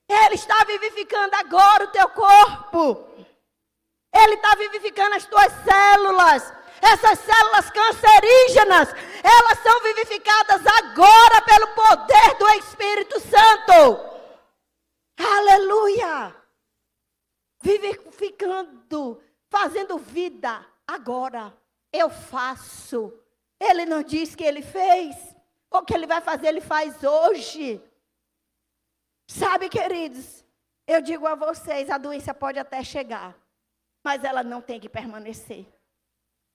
Ele 0.07 0.35
está 0.35 0.65
vivificando 0.65 1.35
agora 1.37 1.85
o 1.85 1.89
teu 1.89 2.09
corpo. 2.11 3.09
Ele 4.15 4.35
está 4.35 4.55
vivificando 4.55 5.15
as 5.15 5.25
tuas 5.25 5.53
células. 5.65 6.53
Essas 6.83 7.19
células 7.21 7.71
cancerígenas, 7.71 8.89
elas 9.23 9.59
são 9.63 9.81
vivificadas 9.83 10.61
agora 10.67 11.41
pelo 11.43 11.69
poder 11.69 12.35
do 12.39 12.49
Espírito 12.51 13.21
Santo. 13.21 14.01
Aleluia! 15.17 16.42
Vivificando, 17.63 19.23
fazendo 19.49 19.97
vida 19.99 20.67
agora. 20.87 21.57
Eu 21.93 22.11
faço. 22.11 23.13
Ele 23.61 23.87
não 23.87 24.03
diz 24.03 24.35
que 24.35 24.45
ele 24.45 24.63
fez. 24.63 25.17
O 25.71 25.83
que 25.83 25.95
ele 25.95 26.07
vai 26.07 26.21
fazer, 26.21 26.49
ele 26.49 26.61
faz 26.61 27.03
hoje. 27.03 27.81
Sabe, 29.27 29.69
queridos, 29.69 30.45
eu 30.87 31.01
digo 31.01 31.27
a 31.27 31.35
vocês: 31.35 31.89
a 31.89 31.97
doença 31.97 32.35
pode 32.35 32.59
até 32.59 32.83
chegar, 32.85 33.35
mas 34.05 34.25
ela 34.25 34.43
não 34.43 34.61
tem 34.61 34.79
que 34.79 34.89
permanecer. 34.89 35.67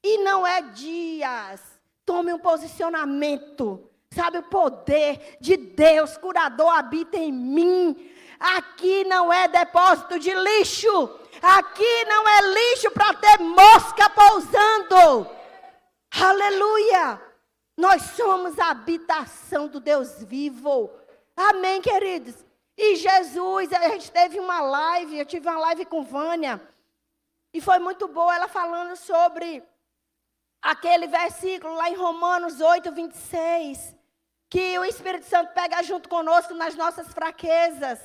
E 0.04 0.20
não 0.20 0.46
é 0.46 0.62
dias. 0.62 1.82
Tome 2.06 2.32
um 2.32 2.40
posicionamento. 2.40 3.90
Sabe, 4.12 4.38
o 4.38 4.44
poder 4.44 5.38
de 5.42 5.58
Deus, 5.58 6.18
curador, 6.18 6.70
habita 6.70 7.18
em 7.18 7.32
mim. 7.32 8.12
Aqui 8.40 9.04
não 9.06 9.32
é 9.32 9.48
depósito 9.48 10.20
de 10.20 10.34
lixo. 10.34 11.20
Aqui 11.42 12.06
não 12.06 12.28
é 12.28 12.42
lixo 12.42 12.92
para 12.92 13.14
ter 13.14 13.40
mosca 13.40 14.10
pousando. 14.10 15.30
Aleluia! 16.12 17.22
Nós 17.78 18.02
somos 18.16 18.58
a 18.58 18.72
habitação 18.72 19.68
do 19.68 19.80
Deus 19.80 20.24
vivo. 20.24 20.90
Amém, 21.36 21.80
queridos? 21.80 22.36
E 22.76 22.96
Jesus, 22.96 23.72
a 23.72 23.90
gente 23.90 24.12
teve 24.12 24.40
uma 24.40 24.62
live, 24.62 25.18
eu 25.20 25.26
tive 25.26 25.48
uma 25.48 25.60
live 25.60 25.86
com 25.86 26.04
Vânia, 26.04 26.62
e 27.54 27.62
foi 27.62 27.80
muito 27.80 28.08
boa 28.08 28.36
ela 28.36 28.48
falando 28.48 28.96
sobre 28.96 29.64
aquele 30.62 31.08
versículo 31.08 31.76
lá 31.76 31.90
em 31.90 31.96
Romanos 31.96 32.62
8, 32.62 32.92
26, 32.92 33.96
que 34.50 34.78
o 34.78 34.86
Espírito 34.86 35.26
Santo 35.26 35.54
pega 35.54 35.82
junto 35.84 36.10
conosco 36.10 36.54
nas 36.54 36.76
nossas 36.76 37.12
fraquezas. 37.14 38.00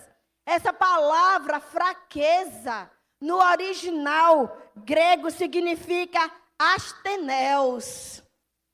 Essa 0.45 0.73
palavra 0.73 1.61
fraqueza, 1.61 2.91
no 3.21 3.37
original 3.37 4.57
grego, 4.77 5.31
significa 5.31 6.31
asteneus, 6.59 8.23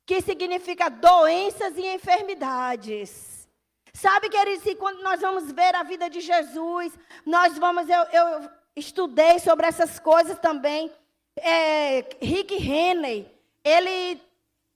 que 0.07 0.21
significa 0.21 0.89
doenças 0.89 1.77
e 1.77 1.87
enfermidades. 1.87 3.49
Sabe, 3.93 4.29
queridos, 4.29 4.65
e 4.67 4.75
quando 4.75 5.03
nós 5.03 5.21
vamos 5.21 5.51
ver 5.51 5.75
a 5.75 5.83
vida 5.83 6.09
de 6.09 6.21
Jesus, 6.21 6.97
nós 7.27 7.59
vamos, 7.59 7.89
eu, 7.89 8.03
eu 8.13 8.51
estudei 8.77 9.39
sobre 9.39 9.67
essas 9.67 9.99
coisas 9.99 10.39
também. 10.39 10.91
É, 11.37 12.01
Rick 12.21 12.55
Henley, 12.55 13.31
ele 13.65 14.23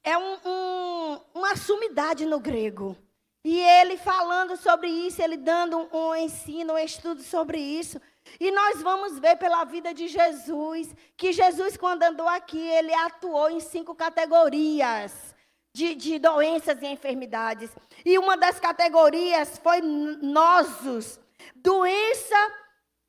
é 0.03 0.19
um, 0.19 0.39
um, 0.45 1.21
uma 1.35 1.57
sumidade 1.57 2.27
no 2.27 2.41
grego. 2.41 2.97
E 3.45 3.59
ele 3.59 3.97
falando 3.97 4.57
sobre 4.57 4.89
isso, 4.89 5.21
ele 5.21 5.37
dando 5.37 5.89
um, 5.93 6.15
ensino, 6.15 6.75
um 6.75 6.79
estudo 6.79 7.23
sobre 7.23 7.59
isso. 7.59 8.01
E 8.39 8.53
nós 8.53 8.81
vamos 8.81 9.19
ver 9.19 9.37
pela 9.37 9.65
vida 9.65 9.93
de 9.93 10.07
Jesus, 10.07 10.95
que 11.17 11.33
Jesus, 11.33 11.77
quando 11.77 12.05
andou 12.05 12.29
aqui, 12.29 12.61
ele 12.61 12.95
atuou 12.95 13.51
em 13.51 13.59
cinco 13.59 13.97
categorias 13.97 15.35
de, 15.75 15.95
de 15.97 16.21
doenças 16.21 16.81
e 16.83 16.87
enfermidades. 16.87 17.71
E 18.05 18.17
uma 18.17 18.37
das 18.37 18.61
categorias 18.61 19.59
foi 19.59 19.81
nosos, 19.81 21.19
doença 21.57 22.37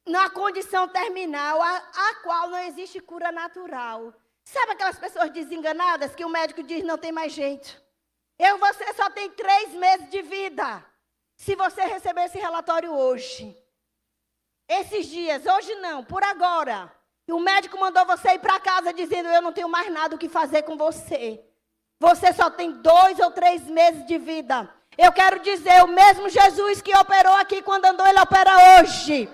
na 0.08 0.32
condição 0.32 0.88
terminal, 0.88 1.62
a, 1.62 1.78
a 1.78 2.16
qual 2.24 2.50
não 2.50 2.60
existe 2.60 3.00
cura 3.00 3.32
natural. 3.32 4.14
Sabe 4.44 4.72
aquelas 4.72 4.98
pessoas 4.98 5.30
desenganadas 5.30 6.16
que 6.16 6.26
o 6.26 6.30
médico 6.30 6.64
diz 6.64 6.84
não 6.84 6.98
tem 6.98 7.12
mais 7.12 7.34
jeito? 7.34 7.83
Eu 8.48 8.58
você 8.58 8.94
só 8.94 9.10
tem 9.10 9.30
três 9.30 9.74
meses 9.74 10.10
de 10.10 10.22
vida. 10.22 10.84
Se 11.36 11.56
você 11.56 11.82
receber 11.84 12.26
esse 12.26 12.38
relatório 12.38 12.92
hoje, 12.92 13.58
esses 14.68 15.06
dias, 15.08 15.46
hoje 15.46 15.74
não, 15.76 16.04
por 16.04 16.22
agora, 16.24 16.92
e 17.26 17.32
o 17.32 17.40
médico 17.40 17.80
mandou 17.80 18.06
você 18.06 18.34
ir 18.34 18.40
para 18.40 18.60
casa 18.60 18.92
dizendo: 18.92 19.30
Eu 19.30 19.42
não 19.42 19.54
tenho 19.54 19.70
mais 19.70 19.90
nada 19.92 20.16
o 20.16 20.20
que 20.20 20.28
fazer 20.28 20.64
com 20.64 20.76
você. 20.76 21.42
Você 22.00 22.34
só 22.34 22.50
tem 22.50 22.72
dois 22.72 23.18
ou 23.20 23.32
três 23.32 23.64
meses 23.64 24.06
de 24.06 24.18
vida. 24.18 24.70
Eu 24.98 25.14
quero 25.14 25.40
dizer: 25.40 25.82
o 25.84 25.88
mesmo 25.88 26.28
Jesus 26.28 26.82
que 26.82 26.96
operou 26.98 27.36
aqui 27.36 27.62
quando 27.62 27.86
andou, 27.86 28.06
ele 28.06 28.20
opera 28.20 28.82
hoje. 28.82 29.30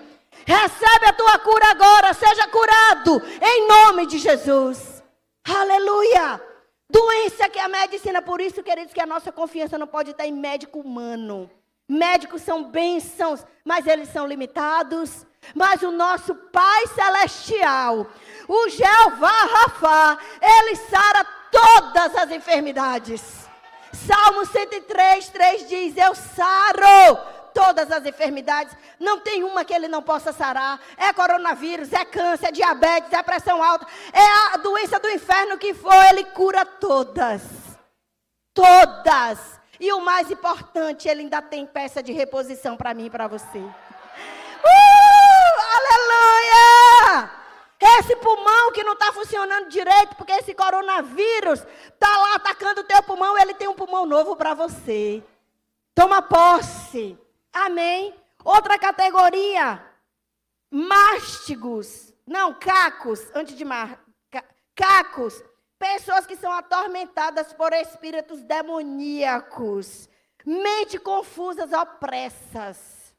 Recebe 0.46 1.06
a 1.06 1.12
tua 1.12 1.38
cura 1.40 1.70
agora, 1.70 2.14
seja 2.14 2.46
curado, 2.48 3.20
em 3.42 3.68
nome 3.68 4.06
de 4.06 4.18
Jesus. 4.18 5.02
Aleluia. 5.44 6.49
Doença 6.90 7.48
que 7.48 7.58
é 7.58 7.62
a 7.62 7.68
medicina, 7.68 8.20
por 8.20 8.40
isso, 8.40 8.62
queridos, 8.62 8.92
que 8.92 9.00
a 9.00 9.06
nossa 9.06 9.30
confiança 9.30 9.78
não 9.78 9.86
pode 9.86 10.10
estar 10.10 10.26
em 10.26 10.32
médico 10.32 10.80
humano. 10.80 11.48
Médicos 11.88 12.42
são 12.42 12.64
bênçãos, 12.64 13.44
mas 13.64 13.86
eles 13.86 14.08
são 14.08 14.26
limitados. 14.26 15.26
Mas 15.54 15.82
o 15.82 15.90
nosso 15.90 16.34
Pai 16.34 16.86
Celestial, 16.88 18.06
o 18.46 18.68
Jeová 18.68 19.44
Rafá, 19.54 20.18
ele 20.42 20.76
sara 20.76 21.24
todas 21.50 22.14
as 22.16 22.30
enfermidades. 22.30 23.48
Salmo 23.92 24.44
103, 24.44 25.28
3 25.28 25.68
diz: 25.68 25.96
Eu 25.96 26.14
saro 26.14 27.18
todas 27.54 27.90
as 27.90 28.04
enfermidades. 28.04 28.76
Não 28.98 29.20
tem 29.20 29.44
uma 29.44 29.64
que 29.64 29.72
ele 29.72 29.88
não 29.88 30.02
possa 30.02 30.32
sarar. 30.32 30.80
É 30.96 31.12
coronavírus, 31.12 31.92
é 31.92 32.04
câncer, 32.04 32.48
é 32.48 32.52
diabetes, 32.52 33.12
é 33.12 33.22
pressão 33.22 33.62
alta, 33.62 33.86
é 34.12 34.54
a 34.54 34.56
doença 34.56 34.98
do 34.98 35.08
inferno 35.08 35.58
que 35.58 35.74
for, 35.74 36.04
ele 36.10 36.24
cura 36.24 36.64
todas. 36.64 37.42
Todas. 38.54 39.60
E 39.78 39.92
o 39.92 40.00
mais 40.00 40.30
importante, 40.30 41.08
ele 41.08 41.22
ainda 41.22 41.40
tem 41.40 41.64
peça 41.64 42.02
de 42.02 42.12
reposição 42.12 42.76
para 42.76 42.92
mim 42.92 43.06
e 43.06 43.10
para 43.10 43.26
você. 43.26 43.58
Uh, 43.58 43.70
aleluia! 45.76 47.30
Esse 47.80 48.14
pulmão 48.16 48.72
que 48.72 48.84
não 48.84 48.92
está 48.92 49.10
funcionando 49.10 49.70
direito, 49.70 50.14
porque 50.16 50.32
esse 50.32 50.52
coronavírus 50.52 51.64
está 51.94 52.18
lá 52.18 52.34
atacando 52.34 52.82
o 52.82 52.84
teu 52.84 53.02
pulmão, 53.02 53.38
ele 53.38 53.54
tem 53.54 53.68
um 53.68 53.74
pulmão 53.74 54.04
novo 54.04 54.36
para 54.36 54.52
você. 54.52 55.22
Toma 55.94 56.20
posse. 56.20 57.18
Amém. 57.52 58.14
Outra 58.44 58.78
categoria, 58.78 59.84
mástigos, 60.70 62.12
não, 62.26 62.54
cacos, 62.54 63.20
antes 63.34 63.56
de 63.56 63.64
mar, 63.64 64.02
cacos, 64.74 65.42
pessoas 65.78 66.26
que 66.26 66.36
são 66.36 66.52
atormentadas 66.52 67.52
por 67.52 67.72
espíritos 67.72 68.42
demoníacos, 68.42 70.08
mente 70.44 70.98
confusas, 70.98 71.72
opressas, 71.72 73.14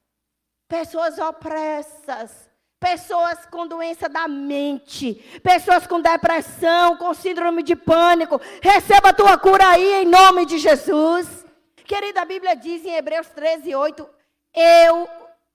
pessoas 0.68 1.20
opressas, 1.20 2.50
pessoas 2.80 3.46
com 3.46 3.68
doença 3.68 4.10
da 4.10 4.28
mente, 4.28 5.14
pessoas 5.44 5.86
com 5.86 6.02
depressão, 6.02 6.98
com 6.98 7.14
síndrome 7.14 7.62
de 7.62 7.76
pânico. 7.76 8.42
Receba 8.60 9.10
a 9.10 9.14
tua 9.14 9.38
cura 9.38 9.68
aí 9.68 10.02
em 10.02 10.06
nome 10.06 10.48
de 10.48 10.58
Jesus. 10.58 11.46
Querida, 11.86 12.26
Bíblia 12.26 12.56
diz 12.56 12.84
em 12.86 12.96
Hebreus 12.96 13.28
13, 13.28 13.76
8: 13.76 14.20
Eu, 14.54 15.08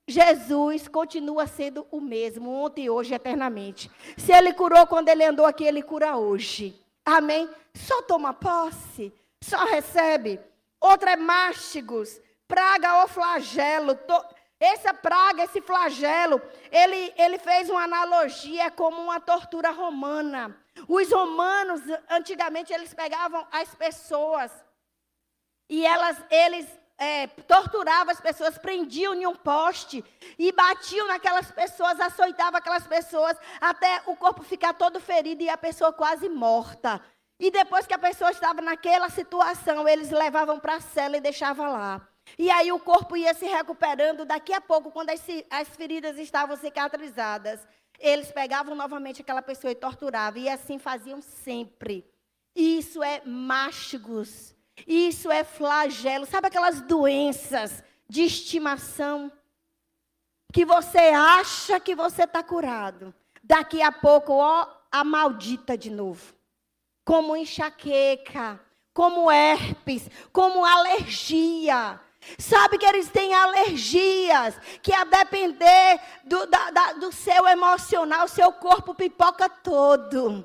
Jesus, 0.06 0.88
continua 0.88 1.46
sendo 1.46 1.86
o 1.90 2.00
mesmo, 2.00 2.50
ontem, 2.50 2.88
hoje, 2.88 3.14
eternamente. 3.14 3.90
Se 4.16 4.32
ele 4.32 4.52
curou 4.52 4.86
quando 4.86 5.08
ele 5.08 5.24
andou 5.24 5.44
aqui, 5.44 5.64
ele 5.64 5.82
cura 5.82 6.16
hoje. 6.16 6.80
Amém? 7.04 7.48
Só 7.74 8.02
toma 8.02 8.32
posse, 8.32 9.12
só 9.42 9.64
recebe. 9.64 10.40
Outra 10.80 11.12
é 11.12 11.16
mástigos, 11.16 12.20
praga 12.48 13.02
ou 13.02 13.08
flagelo. 13.08 13.98
Essa 14.58 14.94
praga, 14.94 15.44
esse 15.44 15.60
flagelo, 15.60 16.40
ele, 16.70 17.12
ele 17.18 17.38
fez 17.38 17.68
uma 17.68 17.82
analogia 17.82 18.70
como 18.70 19.00
uma 19.02 19.20
tortura 19.20 19.70
romana. 19.70 20.56
Os 20.88 21.10
romanos, 21.12 21.82
antigamente, 22.08 22.72
eles 22.72 22.94
pegavam 22.94 23.46
as 23.52 23.74
pessoas 23.74 24.50
e 25.68 25.84
elas, 25.84 26.16
eles 26.30 26.66
é, 26.98 27.26
torturavam 27.26 28.12
as 28.12 28.20
pessoas, 28.20 28.56
prendiam 28.58 29.14
em 29.14 29.26
um 29.26 29.34
poste 29.34 30.04
e 30.38 30.50
batiam 30.52 31.06
naquelas 31.06 31.50
pessoas, 31.50 32.00
açoitavam 32.00 32.58
aquelas 32.58 32.86
pessoas, 32.86 33.36
até 33.60 34.02
o 34.06 34.16
corpo 34.16 34.42
ficar 34.42 34.72
todo 34.74 34.98
ferido 34.98 35.42
e 35.42 35.48
a 35.48 35.58
pessoa 35.58 35.92
quase 35.92 36.28
morta. 36.28 37.00
E 37.38 37.50
depois 37.50 37.86
que 37.86 37.92
a 37.92 37.98
pessoa 37.98 38.30
estava 38.30 38.62
naquela 38.62 39.10
situação, 39.10 39.86
eles 39.86 40.10
levavam 40.10 40.58
para 40.58 40.76
a 40.76 40.80
cela 40.80 41.18
e 41.18 41.20
deixavam 41.20 41.70
lá. 41.70 42.08
E 42.38 42.50
aí 42.50 42.72
o 42.72 42.80
corpo 42.80 43.16
ia 43.16 43.34
se 43.34 43.46
recuperando. 43.46 44.24
Daqui 44.24 44.54
a 44.54 44.60
pouco, 44.60 44.90
quando 44.90 45.10
as, 45.10 45.22
as 45.50 45.68
feridas 45.68 46.18
estavam 46.18 46.56
cicatrizadas, 46.56 47.60
eles 47.98 48.32
pegavam 48.32 48.74
novamente 48.74 49.20
aquela 49.20 49.42
pessoa 49.42 49.70
e 49.70 49.74
torturavam. 49.74 50.40
E 50.40 50.48
assim 50.48 50.78
faziam 50.78 51.20
sempre. 51.20 52.10
Isso 52.54 53.02
é 53.02 53.20
mástigos. 53.26 54.55
Isso 54.86 55.30
é 55.30 55.44
flagelo. 55.44 56.26
Sabe 56.26 56.48
aquelas 56.48 56.80
doenças 56.80 57.82
de 58.08 58.22
estimação? 58.22 59.30
Que 60.52 60.64
você 60.64 60.98
acha 60.98 61.78
que 61.78 61.94
você 61.94 62.24
está 62.24 62.42
curado. 62.42 63.14
Daqui 63.42 63.80
a 63.82 63.92
pouco, 63.92 64.32
ó, 64.32 64.66
a 64.90 65.04
maldita 65.04 65.76
de 65.76 65.90
novo. 65.90 66.34
Como 67.04 67.36
enxaqueca, 67.36 68.60
como 68.92 69.30
herpes, 69.30 70.10
como 70.32 70.64
alergia. 70.64 72.00
Sabe 72.38 72.78
que 72.78 72.86
eles 72.86 73.08
têm 73.08 73.32
alergias, 73.34 74.58
que 74.82 74.92
a 74.92 75.04
depender 75.04 76.00
do, 76.24 76.46
da, 76.46 76.70
da, 76.70 76.92
do 76.94 77.12
seu 77.12 77.46
emocional, 77.46 78.26
seu 78.26 78.52
corpo 78.52 78.94
pipoca 78.94 79.48
todo. 79.48 80.44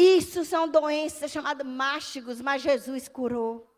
Isso 0.00 0.46
são 0.46 0.66
doenças 0.66 1.30
chamadas 1.30 1.66
mástigos, 1.66 2.40
mas 2.40 2.62
Jesus 2.62 3.06
curou. 3.06 3.70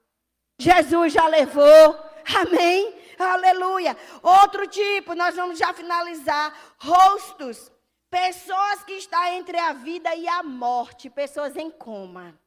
Jesus 0.57 1.13
já 1.13 1.27
levou. 1.27 1.99
Amém? 2.37 2.95
Aleluia. 3.19 3.97
Outro 4.23 4.69
tipo, 4.69 5.17
nós 5.17 5.35
vamos 5.35 5.59
já 5.59 5.75
finalizar. 5.75 6.57
Rostos. 6.79 7.73
Pessoas 8.09 8.85
que 8.85 8.93
estão 8.93 9.25
entre 9.33 9.59
a 9.59 9.73
vida 9.73 10.15
e 10.15 10.29
a 10.29 10.45
morte, 10.45 11.11
pessoas 11.11 11.57
em 11.57 11.71
coma. 11.71 12.39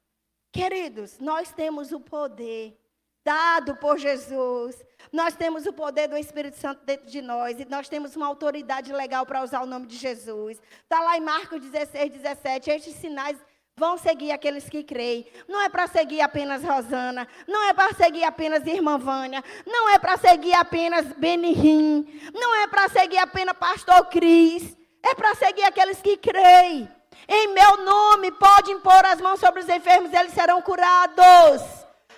Queridos, 0.53 1.19
nós 1.19 1.51
temos 1.51 1.91
o 1.91 1.99
poder 1.99 2.79
dado 3.25 3.75
por 3.75 3.97
Jesus. 3.97 4.81
Nós 5.11 5.35
temos 5.35 5.65
o 5.65 5.73
poder 5.73 6.07
do 6.07 6.15
Espírito 6.15 6.57
Santo 6.57 6.85
dentro 6.85 7.07
de 7.07 7.21
nós 7.21 7.59
e 7.59 7.65
nós 7.65 7.89
temos 7.89 8.15
uma 8.15 8.27
autoridade 8.27 8.93
legal 8.93 9.25
para 9.25 9.43
usar 9.43 9.63
o 9.63 9.65
nome 9.65 9.87
de 9.87 9.97
Jesus. 9.97 10.61
Está 10.83 11.01
lá 11.01 11.17
em 11.17 11.21
Marcos 11.21 11.59
16, 11.59 12.11
17. 12.11 12.69
Estes 12.69 12.95
sinais 12.95 13.37
vão 13.77 13.97
seguir 13.97 14.31
aqueles 14.31 14.69
que 14.69 14.83
creem. 14.83 15.27
Não 15.49 15.59
é 15.61 15.67
para 15.67 15.85
seguir 15.87 16.21
apenas 16.21 16.63
Rosana, 16.63 17.27
não 17.45 17.61
é 17.67 17.73
para 17.73 17.93
seguir 17.93 18.23
apenas 18.23 18.65
Irmã 18.65 18.97
Vânia, 18.97 19.43
não 19.65 19.89
é 19.89 19.99
para 19.99 20.15
seguir 20.15 20.53
apenas 20.53 21.05
Benihim, 21.17 22.31
não 22.33 22.55
é 22.55 22.67
para 22.67 22.87
seguir 22.87 23.17
apenas 23.17 23.57
Pastor 23.57 24.05
Cris, 24.05 24.77
é 25.03 25.13
para 25.13 25.35
seguir 25.35 25.63
aqueles 25.63 26.01
que 26.01 26.15
creem. 26.15 26.89
Em 27.27 27.47
meu 27.53 27.83
nome, 27.83 28.31
pode 28.31 28.71
impor 28.71 29.05
as 29.05 29.19
mãos 29.19 29.41
sobre 29.41 29.59
os 29.59 29.67
enfermos 29.67 30.13
e 30.13 30.15
eles 30.15 30.33
serão 30.33 30.61
curados. 30.61 31.61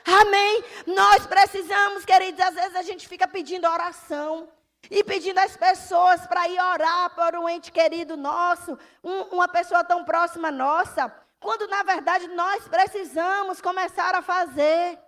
Amém? 0.05 0.63
Nós 0.85 1.25
precisamos, 1.25 2.05
queridos, 2.05 2.39
às 2.39 2.53
vezes 2.53 2.75
a 2.75 2.83
gente 2.83 3.07
fica 3.07 3.27
pedindo 3.27 3.67
oração. 3.67 4.47
E 4.91 5.03
pedindo 5.03 5.39
às 5.39 5.57
pessoas 5.57 6.25
para 6.27 6.47
ir 6.47 6.61
orar 6.61 7.09
por 7.15 7.35
um 7.35 7.49
ente 7.49 7.71
querido 7.71 8.15
nosso, 8.15 8.77
um, 9.03 9.21
uma 9.35 9.47
pessoa 9.47 9.83
tão 9.83 10.05
próxima 10.05 10.49
nossa, 10.49 11.13
quando 11.39 11.67
na 11.67 11.83
verdade 11.83 12.27
nós 12.29 12.67
precisamos 12.67 13.61
começar 13.61 14.15
a 14.15 14.21
fazer. 14.21 14.99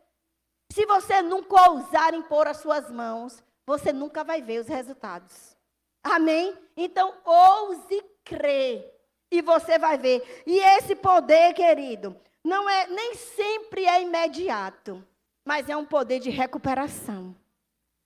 Se 0.71 0.85
você 0.85 1.21
nunca 1.21 1.69
ousar 1.69 2.13
impor 2.13 2.47
as 2.47 2.57
suas 2.57 2.91
mãos, 2.91 3.43
você 3.65 3.91
nunca 3.91 4.23
vai 4.23 4.41
ver 4.41 4.59
os 4.59 4.67
resultados. 4.67 5.57
Amém? 6.03 6.55
Então, 6.77 7.13
ouse 7.25 8.03
crer 8.23 8.99
e 9.31 9.41
você 9.41 9.77
vai 9.77 9.97
ver. 9.97 10.43
E 10.45 10.59
esse 10.59 10.95
poder, 10.95 11.53
querido, 11.53 12.15
não 12.43 12.69
é 12.69 12.87
nem 12.87 13.15
sempre 13.15 13.85
é 13.85 14.01
imediato, 14.01 15.03
mas 15.45 15.69
é 15.69 15.75
um 15.75 15.85
poder 15.85 16.19
de 16.19 16.29
recuperação. 16.29 17.35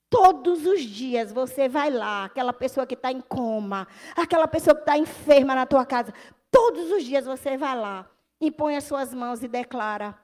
Todos 0.09 0.65
os 0.65 0.82
dias 0.82 1.32
você 1.32 1.67
vai 1.67 1.89
lá, 1.89 2.26
aquela 2.26 2.53
pessoa 2.53 2.86
que 2.86 2.93
está 2.93 3.11
em 3.11 3.19
coma, 3.19 3.88
aquela 4.15 4.47
pessoa 4.47 4.76
que 4.76 4.82
está 4.82 4.97
enferma 4.97 5.55
na 5.55 5.65
tua 5.65 5.86
casa, 5.86 6.13
todos 6.53 6.91
os 6.91 7.03
dias 7.03 7.25
você 7.25 7.57
vai 7.57 7.75
lá, 7.75 8.09
impõe 8.39 8.77
as 8.77 8.85
suas 8.85 9.13
mãos 9.13 9.43
e 9.43 9.47
declara: 9.47 10.17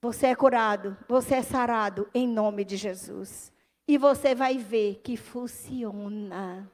você 0.00 0.28
é 0.28 0.34
curado, 0.34 0.96
você 1.08 1.34
é 1.34 1.42
sarado 1.42 2.08
em 2.14 2.28
nome 2.28 2.64
de 2.64 2.76
Jesus. 2.76 3.52
E 3.86 3.98
você 3.98 4.34
vai 4.34 4.56
ver 4.56 5.00
que 5.02 5.16
funciona. 5.16 6.70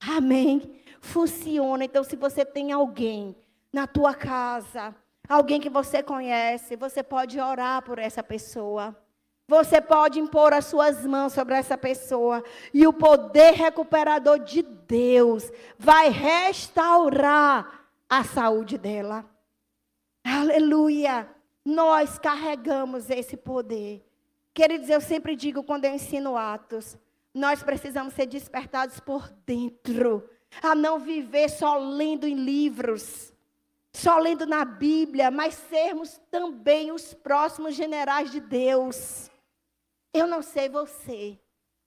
Amém? 0.00 0.80
Funciona. 1.00 1.84
Então, 1.84 2.02
se 2.02 2.16
você 2.16 2.44
tem 2.44 2.72
alguém 2.72 3.36
na 3.72 3.86
tua 3.86 4.14
casa, 4.14 4.94
alguém 5.28 5.60
que 5.60 5.70
você 5.70 6.02
conhece, 6.02 6.76
você 6.76 7.02
pode 7.02 7.40
orar 7.40 7.82
por 7.82 7.98
essa 7.98 8.22
pessoa. 8.22 8.94
Você 9.48 9.80
pode 9.80 10.18
impor 10.18 10.52
as 10.52 10.66
suas 10.66 11.06
mãos 11.06 11.32
sobre 11.32 11.54
essa 11.54 11.76
pessoa 11.76 12.42
e 12.72 12.86
o 12.86 12.92
poder 12.92 13.52
recuperador 13.52 14.38
de 14.38 14.62
Deus 14.62 15.50
vai 15.78 16.08
restaurar 16.08 17.81
a 18.12 18.22
saúde 18.22 18.76
dela. 18.76 19.24
Aleluia! 20.22 21.26
Nós 21.64 22.18
carregamos 22.18 23.08
esse 23.08 23.38
poder. 23.38 24.06
Queridos, 24.52 24.90
eu 24.90 25.00
sempre 25.00 25.34
digo 25.34 25.62
quando 25.62 25.86
eu 25.86 25.94
ensino 25.94 26.36
Atos, 26.36 26.98
nós 27.32 27.62
precisamos 27.62 28.12
ser 28.12 28.26
despertados 28.26 29.00
por 29.00 29.30
dentro, 29.46 30.28
a 30.62 30.74
não 30.74 30.98
viver 30.98 31.48
só 31.48 31.78
lendo 31.78 32.26
em 32.26 32.34
livros 32.34 33.32
só 33.94 34.18
lendo 34.18 34.46
na 34.46 34.64
Bíblia, 34.64 35.30
mas 35.30 35.54
sermos 35.54 36.18
também 36.30 36.90
os 36.90 37.12
próximos 37.12 37.74
generais 37.74 38.30
de 38.30 38.40
Deus. 38.40 39.30
Eu 40.14 40.26
não 40.26 40.40
sei 40.40 40.68
você, 40.68 41.38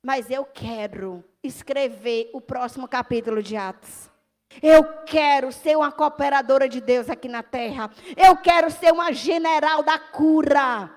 mas 0.04 0.30
eu 0.30 0.46
quero 0.46 1.24
escrever 1.44 2.30
o 2.32 2.40
próximo 2.40 2.88
capítulo 2.88 3.42
de 3.42 3.56
Atos. 3.56 4.15
Eu 4.62 4.84
quero 5.06 5.52
ser 5.52 5.78
uma 5.78 5.92
cooperadora 5.92 6.68
de 6.68 6.82
Deus 6.82 7.10
aqui 7.10 7.28
na 7.28 7.44
terra. 7.44 7.90
Eu 8.16 8.38
quero 8.38 8.72
ser 8.72 8.92
uma 8.92 9.12
general 9.12 9.84
da 9.84 10.00
cura. 10.00 10.90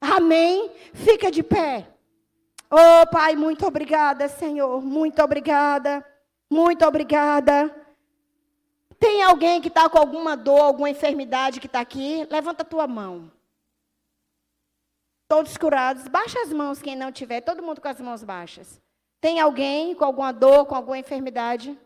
Amém? 0.00 0.70
Fica 0.92 1.30
de 1.30 1.42
pé. 1.42 1.88
Oh, 2.70 3.06
Pai, 3.10 3.36
muito 3.36 3.66
obrigada, 3.66 4.28
Senhor. 4.28 4.82
Muito 4.82 5.22
obrigada. 5.22 6.04
Muito 6.50 6.84
obrigada. 6.84 7.74
Tem 8.98 9.22
alguém 9.22 9.60
que 9.60 9.68
está 9.68 9.88
com 9.88 9.98
alguma 9.98 10.36
dor, 10.36 10.60
alguma 10.60 10.90
enfermidade 10.90 11.60
que 11.60 11.66
está 11.66 11.80
aqui? 11.80 12.26
Levanta 12.30 12.62
a 12.62 12.66
tua 12.66 12.86
mão. 12.86 13.30
Todos 15.28 15.56
curados. 15.56 16.08
Baixa 16.08 16.40
as 16.40 16.52
mãos 16.52 16.80
quem 16.80 16.96
não 16.96 17.12
tiver. 17.12 17.40
Todo 17.40 17.62
mundo 17.62 17.80
com 17.80 17.88
as 17.88 18.00
mãos 18.00 18.22
baixas. 18.22 18.80
Tem 19.20 19.40
alguém 19.40 19.94
com 19.94 20.04
alguma 20.04 20.32
dor, 20.32 20.66
com 20.66 20.74
alguma 20.74 20.98
enfermidade? 20.98 21.76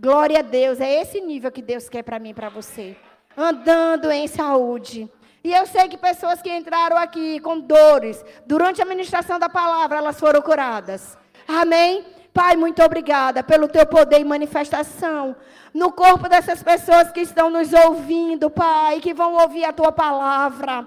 Glória 0.00 0.38
a 0.38 0.42
Deus. 0.42 0.80
É 0.80 1.02
esse 1.02 1.20
nível 1.20 1.52
que 1.52 1.60
Deus 1.60 1.88
quer 1.88 2.02
para 2.02 2.18
mim 2.18 2.30
e 2.30 2.34
para 2.34 2.48
você. 2.48 2.96
Andando 3.36 4.10
em 4.10 4.26
saúde. 4.26 5.10
E 5.44 5.52
eu 5.52 5.66
sei 5.66 5.88
que 5.88 5.98
pessoas 5.98 6.40
que 6.40 6.50
entraram 6.50 6.96
aqui 6.96 7.38
com 7.40 7.60
dores, 7.60 8.24
durante 8.46 8.80
a 8.80 8.86
ministração 8.86 9.38
da 9.38 9.48
palavra, 9.48 9.98
elas 9.98 10.18
foram 10.18 10.40
curadas. 10.40 11.18
Amém? 11.46 12.04
Pai, 12.32 12.56
muito 12.56 12.82
obrigada 12.82 13.42
pelo 13.42 13.68
teu 13.68 13.84
poder 13.86 14.20
e 14.20 14.24
manifestação 14.24 15.36
no 15.74 15.92
corpo 15.92 16.28
dessas 16.28 16.62
pessoas 16.62 17.10
que 17.10 17.20
estão 17.20 17.50
nos 17.50 17.72
ouvindo, 17.72 18.50
Pai, 18.50 19.00
que 19.00 19.14
vão 19.14 19.34
ouvir 19.34 19.64
a 19.64 19.72
tua 19.72 19.92
palavra. 19.92 20.86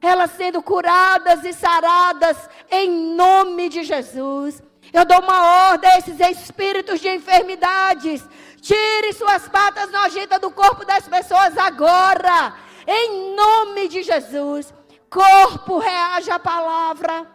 Elas 0.00 0.30
sendo 0.32 0.62
curadas 0.62 1.44
e 1.44 1.52
saradas 1.52 2.48
em 2.70 3.14
nome 3.14 3.68
de 3.68 3.82
Jesus. 3.82 4.62
Eu 4.92 5.04
dou 5.04 5.20
uma 5.20 5.70
ordem 5.70 5.90
a 5.90 5.98
esses 5.98 6.18
espíritos 6.20 7.00
de 7.00 7.08
enfermidades. 7.08 8.24
Tire 8.60 9.12
suas 9.12 9.48
patas 9.48 9.90
nojentas 9.90 10.40
do 10.40 10.50
corpo 10.50 10.84
das 10.84 11.08
pessoas 11.08 11.56
agora. 11.56 12.54
Em 12.86 13.34
nome 13.34 13.88
de 13.88 14.02
Jesus. 14.02 14.72
Corpo, 15.10 15.78
reage 15.78 16.30
à 16.30 16.38
palavra. 16.38 17.26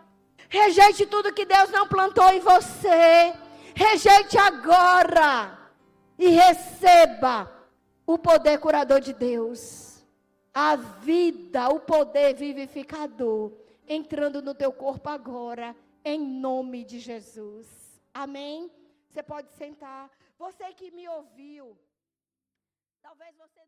Rejeite 0.50 1.06
tudo 1.06 1.34
que 1.34 1.46
Deus 1.46 1.70
não 1.70 1.88
plantou 1.88 2.30
em 2.30 2.40
você. 2.40 3.34
Rejeite 3.76 4.38
agora. 4.38 5.58
E 6.18 6.28
receba 6.30 7.52
o 8.06 8.18
poder 8.18 8.60
curador 8.60 9.00
de 9.00 9.14
Deus. 9.14 10.04
A 10.54 10.76
vida, 10.76 11.70
o 11.70 11.80
poder 11.80 12.34
vivificador. 12.34 13.52
Entrando 13.88 14.42
no 14.42 14.54
teu 14.54 14.72
corpo 14.72 15.10
agora 15.10 15.76
em 16.04 16.20
nome 16.20 16.84
de 16.84 17.00
Jesus. 17.00 18.02
Amém? 18.14 18.72
Você 19.10 19.24
pode 19.24 19.52
sentar. 19.52 20.10
Você 20.38 20.74
que 20.74 20.92
me 20.92 21.08
ouviu, 21.08 21.78
talvez 23.02 23.36
você 23.38 23.61